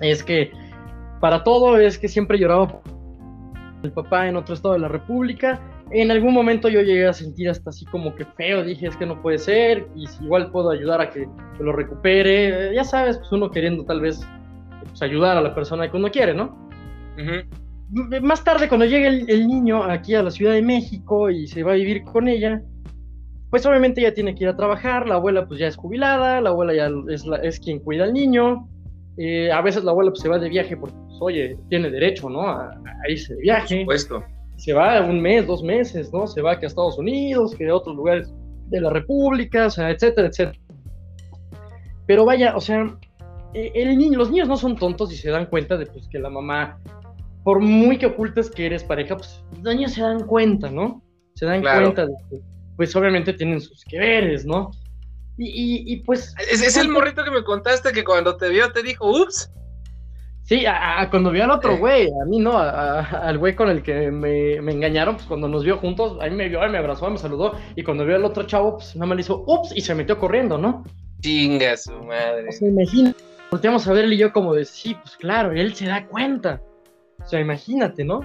[0.00, 0.52] es que
[1.22, 2.80] para todo es que siempre lloraba
[3.84, 5.60] el papá en otro estado de la República.
[5.92, 9.06] En algún momento yo llegué a sentir hasta así como que feo, dije es que
[9.06, 11.28] no puede ser, y si igual puedo ayudar a que,
[11.60, 14.26] lo recupere, ya sabes, pues uno queriendo tal vez
[14.80, 16.58] pues, ayudar a la persona que uno quiere, ¿no?
[18.20, 21.70] Más tarde, cuando llega el, niño aquí a la Ciudad de México y se va
[21.70, 22.60] a vivir con ella,
[23.48, 26.50] pues obviamente ya tiene que ir a trabajar, la abuela pues ya es jubilada, la
[26.50, 28.66] abuela ya es, es quien cuida al niño,
[29.16, 32.42] eh, a veces la abuela pues, se va de viaje porque oye, tiene derecho, ¿no?
[32.42, 32.74] A,
[33.08, 33.84] irse de viaje.
[33.84, 34.24] Por supuesto.
[34.56, 36.26] Se va un mes, dos meses, ¿no?
[36.26, 38.32] Se va que a Estados Unidos, que a otros lugares
[38.68, 40.58] de la República, o sea, etcétera, etcétera.
[42.06, 42.96] Pero vaya, o sea,
[43.54, 46.18] e, el niño, los niños no son tontos y se dan cuenta de pues, que
[46.18, 46.78] la mamá,
[47.44, 51.02] por muy que ocultes que eres pareja, pues los niños se dan cuenta, ¿no?
[51.34, 52.40] Se dan cuenta de que,
[52.76, 54.70] pues obviamente tienen sus que veres, ¿no?
[55.38, 56.34] Y, pues...
[56.50, 59.50] Es, es el morrito que me contaste que cuando te vio te dijo, ups.
[60.44, 64.10] Sí, a, cuando vio al otro güey, a mí no, al güey con el que
[64.10, 67.56] me, engañaron, pues cuando nos vio juntos, a mí me vio, me abrazó, me saludó,
[67.76, 70.18] y cuando vio al otro chavo, pues nada más le hizo, ups, y se metió
[70.18, 70.84] corriendo, ¿no?
[71.20, 72.48] Chinga su madre.
[72.48, 73.14] O sea, imagina,
[73.50, 76.60] volteamos a ver él y yo como de, sí, pues claro, él se da cuenta.
[77.24, 78.20] O sea, imagínate, ¿no?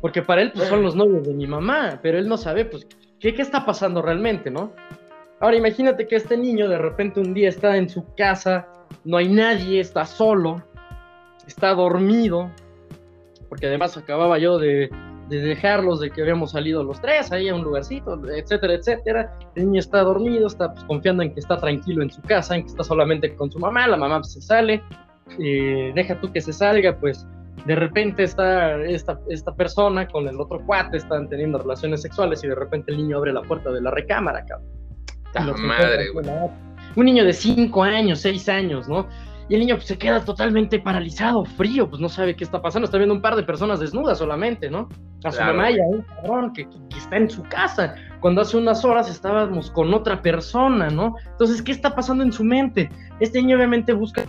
[0.00, 2.86] Porque para él, pues son los novios de mi mamá, pero él no sabe, pues,
[3.20, 4.72] qué, qué está pasando realmente, ¿no?
[5.40, 8.66] Ahora imagínate que este niño de repente un día está en su casa,
[9.04, 10.62] no hay nadie, está solo,
[11.46, 12.50] está dormido,
[13.48, 14.90] porque además acababa yo de,
[15.28, 19.38] dejarlos, de que habíamos salido los tres ahí a un lugarcito, etcétera, etcétera.
[19.54, 22.62] El niño está dormido, está pues, confiando en que está tranquilo en su casa, en
[22.62, 24.82] que está solamente con su mamá, la mamá pues, se sale,
[25.38, 27.26] eh, deja tú que se salga, pues
[27.66, 32.48] de repente está esta, esta persona con el otro cuate, están teniendo relaciones sexuales y
[32.48, 34.73] de repente el niño abre la puerta de la recámara, cabrón.
[35.40, 36.08] Madre,
[36.96, 39.08] Un niño de 5 años, 6 años, ¿no?
[39.48, 42.86] Y el niño pues, se queda totalmente paralizado, frío, pues no sabe qué está pasando.
[42.86, 44.88] Está viendo un par de personas desnudas solamente, ¿no?
[45.22, 46.66] A su mamá y a un cabrón que,
[46.96, 47.94] está en su casa.
[48.20, 51.14] Cuando hace unas horas estábamos con otra persona, ¿no?
[51.32, 52.90] Entonces, ¿qué está pasando en su mente?
[53.20, 54.24] Este niño obviamente busca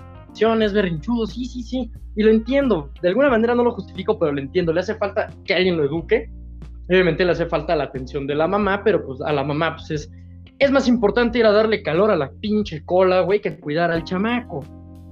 [0.62, 1.91] es berrinchudo, sí, sí, sí.
[2.16, 2.91] Y lo entiendo.
[3.01, 4.74] De alguna manera no lo justifico, pero lo entiendo.
[4.74, 6.30] Le hace falta que alguien lo eduque.
[6.89, 9.91] Obviamente le hace falta la atención de la mamá, pero pues a la mamá pues
[9.91, 10.12] es,
[10.60, 14.03] es más importante ir a darle calor a la pinche cola, güey, que cuidar al
[14.03, 14.64] chamaco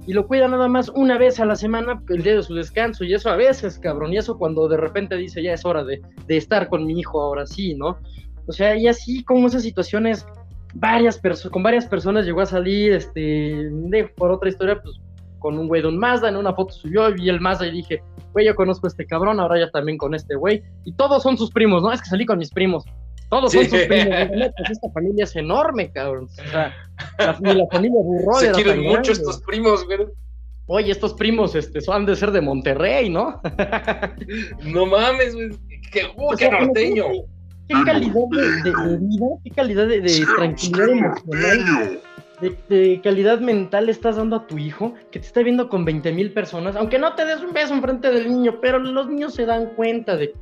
[0.06, 3.04] y lo cuida nada más una vez a la semana, el día de su descanso,
[3.04, 6.02] y eso a veces, cabrón, y eso cuando de repente dice ya es hora de,
[6.28, 7.98] estar con mi hijo ahora sí, ¿no?
[8.46, 10.26] O sea, y así como esas situaciones,
[10.74, 13.70] varias personas, con varias personas llegó a salir, este,
[14.16, 15.00] por otra historia, pues
[15.38, 18.02] con un güey de un Mazda, en una foto subió, vi el Mazda y dije,
[18.32, 21.38] güey, yo conozco a este cabrón, ahora ya también con este güey, y todos son
[21.38, 21.92] sus primos, ¿no?
[21.92, 22.84] Es que salí con mis primos.
[23.28, 24.16] Todos son sus primos.
[24.56, 26.24] Pues esta familia es enorme, cabrón.
[26.24, 26.74] O sea,
[27.18, 29.98] la, la familia burro Se quieren mucho estos primos, güey.
[30.66, 33.40] Oye, estos primos este, han de ser de Monterrey, ¿no?
[34.64, 35.50] no mames, güey.
[35.92, 37.04] Qué, qué norteño.
[37.68, 42.00] Qué calidad de, vida, qué calidad de, tranquilidad emocional,
[42.68, 46.30] de, calidad mental estás dando a tu hijo que te está viendo con 20 mil
[46.32, 49.70] personas, aunque no te des un beso enfrente del niño, pero los niños se dan
[49.76, 50.34] cuenta de,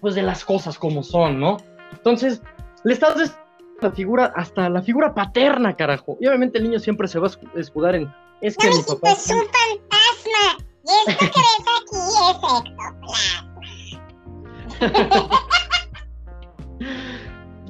[0.00, 1.58] pues, de las cosas como son, ¿no?
[2.04, 2.42] Entonces,
[2.82, 3.36] le estás
[3.80, 6.18] la figura, hasta la figura paterna, carajo.
[6.20, 8.12] Y obviamente el niño siempre se va a escudar en.
[8.40, 9.12] Es que mi papá.
[9.12, 10.58] Es un fantasma.
[10.84, 11.96] Y esto que ves aquí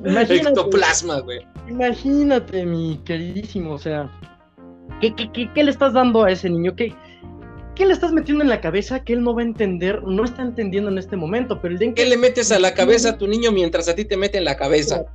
[0.05, 0.49] es ectoplasma.
[0.51, 1.47] ectoplasma, güey.
[1.69, 4.11] Imagínate, mi queridísimo, o sea,
[5.03, 6.75] ¿qué, qué, qué, qué le estás dando a ese niño?
[6.75, 6.95] ¿Qué,
[7.75, 10.43] ¿Qué le estás metiendo en la cabeza que él no va a entender, no está
[10.43, 11.59] entendiendo en este momento?
[11.61, 14.05] Pero el día ¿Qué le metes a la cabeza a tu niño mientras a ti
[14.05, 15.07] te mete en la cabeza?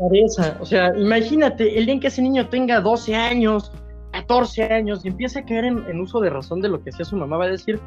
[0.59, 3.71] O sea, imagínate, el día en que ese niño tenga 12 años,
[4.13, 7.15] 14 años y empiece a caer en, uso de razón de lo que hacía su
[7.15, 7.79] mamá, va a decir,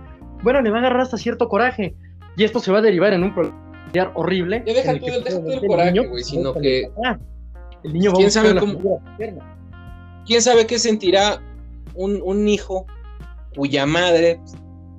[0.44, 1.96] bueno, le va a agarrar hasta cierto coraje
[2.36, 4.62] y esto se va a derivar en un problema horrible.
[4.64, 6.88] Ya deja, tú, el coraje, güey, sino que...
[7.82, 9.02] El niño ¿Quién sabe cómo...
[10.26, 11.42] ¿Quién sabe qué sentirá
[11.94, 12.86] un, un hijo
[13.54, 14.40] cuya madre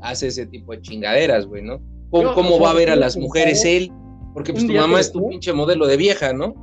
[0.01, 1.79] hace ese tipo de chingaderas, güey, ¿no?
[2.09, 3.91] ¿Cómo, va a ver a las mujeres él?
[4.33, 6.53] Porque pues tu mamá es tu pinche modelo de vieja, ¿no?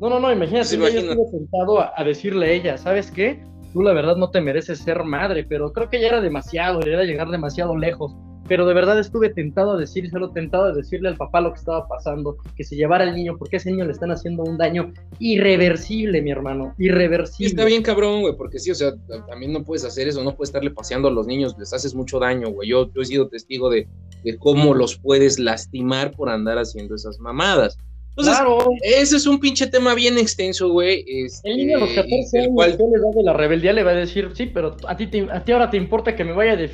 [0.00, 3.44] No, no, no, imagínate, yo estuve sentado a, a, decirle a ella, ¿sabes qué?
[3.72, 7.04] Tú la verdad no te mereces ser madre, pero creo que ya era demasiado, era
[7.04, 8.14] llegar demasiado lejos
[8.52, 11.88] pero de verdad estuve tentado a decírselo, tentado a decirle al papá lo que estaba
[11.88, 14.92] pasando, que se llevara al niño, porque a ese niño le están haciendo un daño
[15.18, 17.48] irreversible, mi hermano, irreversible.
[17.48, 18.92] está bien cabrón, güey, porque sí, o sea,
[19.26, 22.18] también no puedes hacer eso, no puedes estarle paseando a los niños, les haces mucho
[22.18, 22.68] daño, güey.
[22.68, 23.88] Yo, he sido testigo de,
[24.22, 27.78] de cómo los puedes lastimar por andar haciendo esas mamadas.
[28.10, 28.66] Entonces, claro.
[28.82, 31.06] ese es un pinche tema bien extenso, güey.
[31.08, 32.76] Este, el niño a los 14 años, cual...
[32.76, 35.78] de la rebeldía le va a decir, sí, pero a ti, a ti ahora te
[35.78, 36.70] importa que me vaya de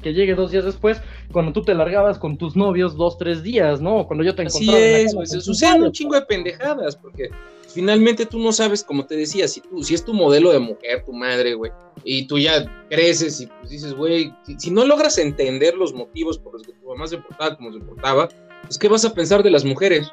[0.00, 1.00] que llegue dos días después,
[1.32, 4.06] cuando tú te largabas con tus novios dos, tres días, ¿no?
[4.06, 4.78] Cuando yo te encontraba.
[4.78, 7.30] Así es, pues, suceden un chingo de pendejadas, porque
[7.68, 11.04] finalmente tú no sabes, como te decía, si, tú, si es tu modelo de mujer,
[11.04, 11.72] tu madre, güey,
[12.04, 16.54] y tú ya creces y pues dices, güey, si, no logras entender los motivos por
[16.54, 18.28] los que tu mamá se portaba como se portaba,
[18.62, 20.08] pues ¿qué vas a pensar de las mujeres?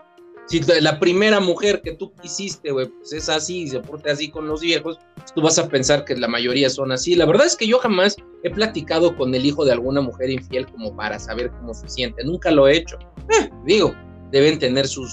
[0.47, 4.29] Si la primera mujer que tú quisiste, güey, pues es así y se porta así
[4.29, 7.15] con los viejos, pues tú vas a pensar que la mayoría son así.
[7.15, 10.65] La verdad es que yo jamás he platicado con el hijo de alguna mujer infiel
[10.67, 12.23] como para saber cómo se siente.
[12.23, 12.97] Nunca lo he hecho.
[13.29, 13.93] Eh, digo,
[14.31, 15.05] deben tener su,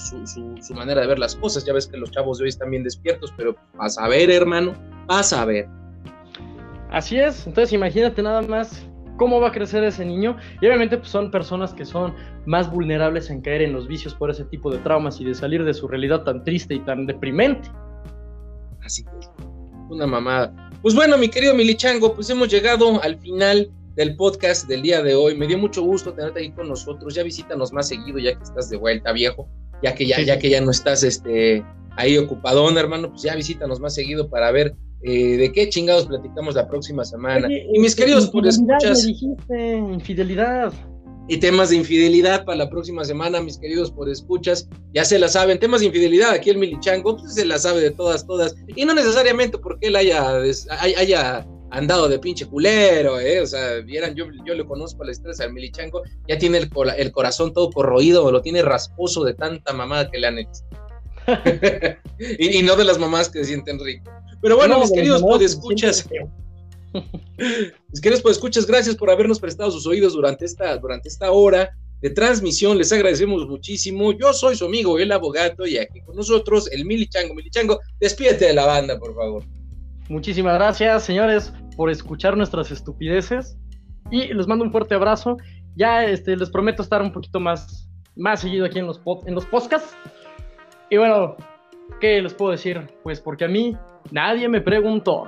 [0.73, 1.65] manera de ver las cosas.
[1.65, 4.73] Ya ves que los chavos de hoy están bien despiertos, pero vas a ver, hermano,
[5.05, 5.67] vas a ver.
[6.91, 8.85] Así es, entonces imagínate nada más
[9.17, 10.37] cómo va a crecer ese niño.
[10.61, 12.13] Y obviamente pues, son personas que son
[12.45, 15.63] más vulnerables en caer en los vicios por ese tipo de traumas y de salir
[15.63, 17.69] de su realidad tan triste y tan deprimente.
[18.83, 19.29] Así es.
[19.89, 20.53] Una mamada.
[20.81, 25.15] Pues bueno, mi querido Milichango, pues hemos llegado al final del podcast del día de
[25.15, 25.35] hoy.
[25.35, 27.15] Me dio mucho gusto tenerte aquí con nosotros.
[27.15, 29.47] Ya visítanos más seguido, ya que estás de vuelta, viejo.
[29.81, 31.63] Ya que ya, Sí, ya que ya no estás este,
[31.95, 36.55] ahí ocupadón, hermano, pues ya visítanos más seguido para ver eh, de qué chingados platicamos
[36.55, 37.45] la próxima semana.
[37.45, 40.73] Oye, y mis queridos por escuchas me dijiste, infidelidad.
[41.27, 45.27] y temas de infidelidad para la próxima semana, mis queridos por escuchas, ya se la
[45.27, 48.83] saben, temas de infidelidad, aquí el Milichango, pues se la sabe de todas, todas, y
[48.83, 50.41] no necesariamente porque él haya,
[50.97, 53.41] haya andado de pinche culero, ¿eh?
[53.41, 56.69] o sea, vieran, yo, yo le conozco a la estrella al Milichango, ya tiene el,
[56.97, 60.63] el corazón todo corroído, lo tiene rasposo de tanta mamada que le han hecho.
[62.39, 64.11] y, y no de las mamás que se sienten rico.
[64.41, 66.07] Pero bueno, No, mis queridos podescuchas,
[67.91, 71.69] mis queridos escuchas, gracias por habernos prestado sus oídos durante esta, durante esta hora
[72.01, 72.77] de transmisión.
[72.77, 74.11] Les agradecemos muchísimo.
[74.13, 77.33] Yo soy su amigo, el abogado, y aquí con nosotros, el Milichango.
[77.33, 79.43] Milichango, despídete de la banda, por favor.
[80.07, 83.57] Muchísimas gracias, señores, por escuchar nuestras estupideces.
[84.11, 85.37] Y les mando un fuerte abrazo.
[85.75, 89.33] Ya este, les prometo estar un poquito más, más seguido aquí en los, pod- en
[89.35, 89.93] los podcasts.
[90.89, 91.35] Y bueno,
[91.99, 92.81] ¿qué les puedo decir?
[93.03, 93.77] Pues porque a mí
[94.11, 95.27] nadie me preguntó.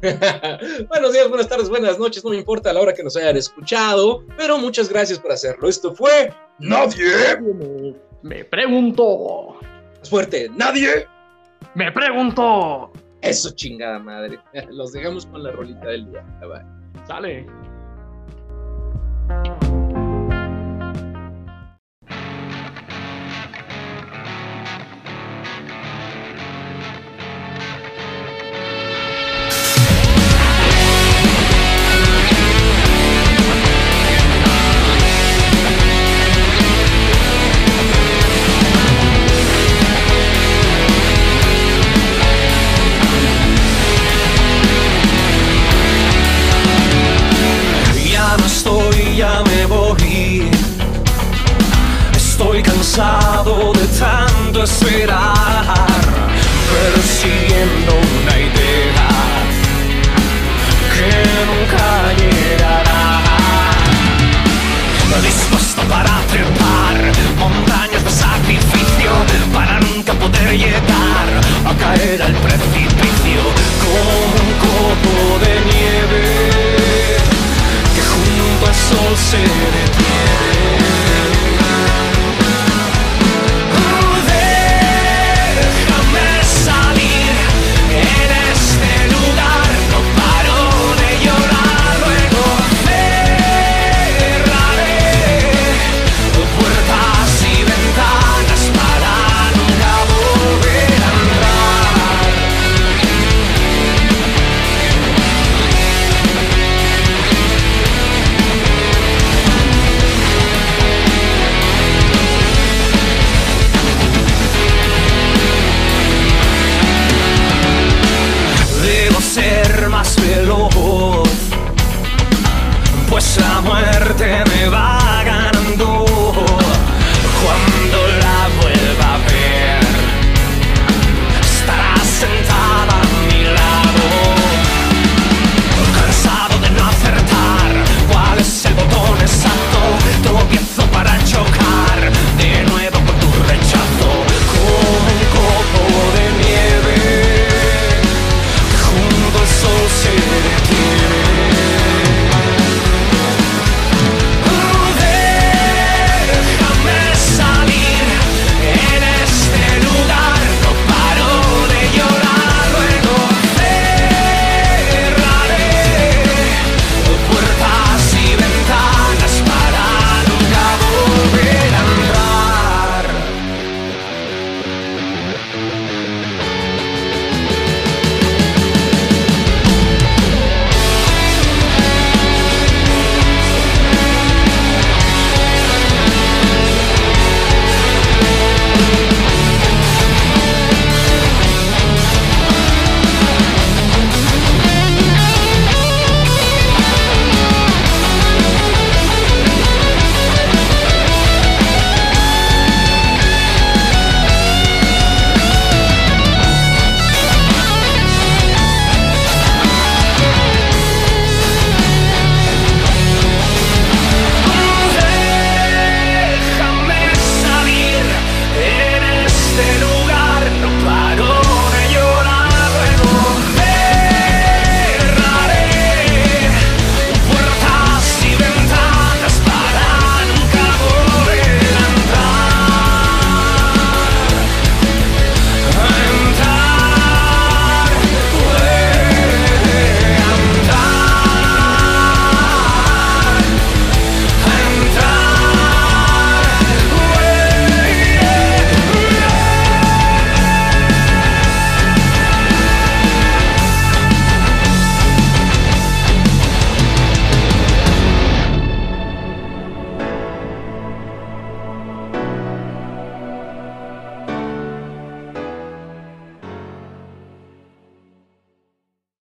[0.88, 4.22] Buenos días, buenas tardes, buenas noches, no me importa la hora que nos hayan escuchado,
[4.36, 5.68] pero muchas gracias por hacerlo.
[5.68, 7.36] Esto fue Nadie.
[7.40, 9.56] Me, me preguntó.
[9.98, 11.06] Más fuerte, Nadie.
[11.74, 12.92] Me preguntó.
[13.22, 14.38] Eso chingada madre.
[14.70, 16.24] Los dejamos con la rolita del día.
[16.40, 17.06] Bye.
[17.06, 17.46] Sale.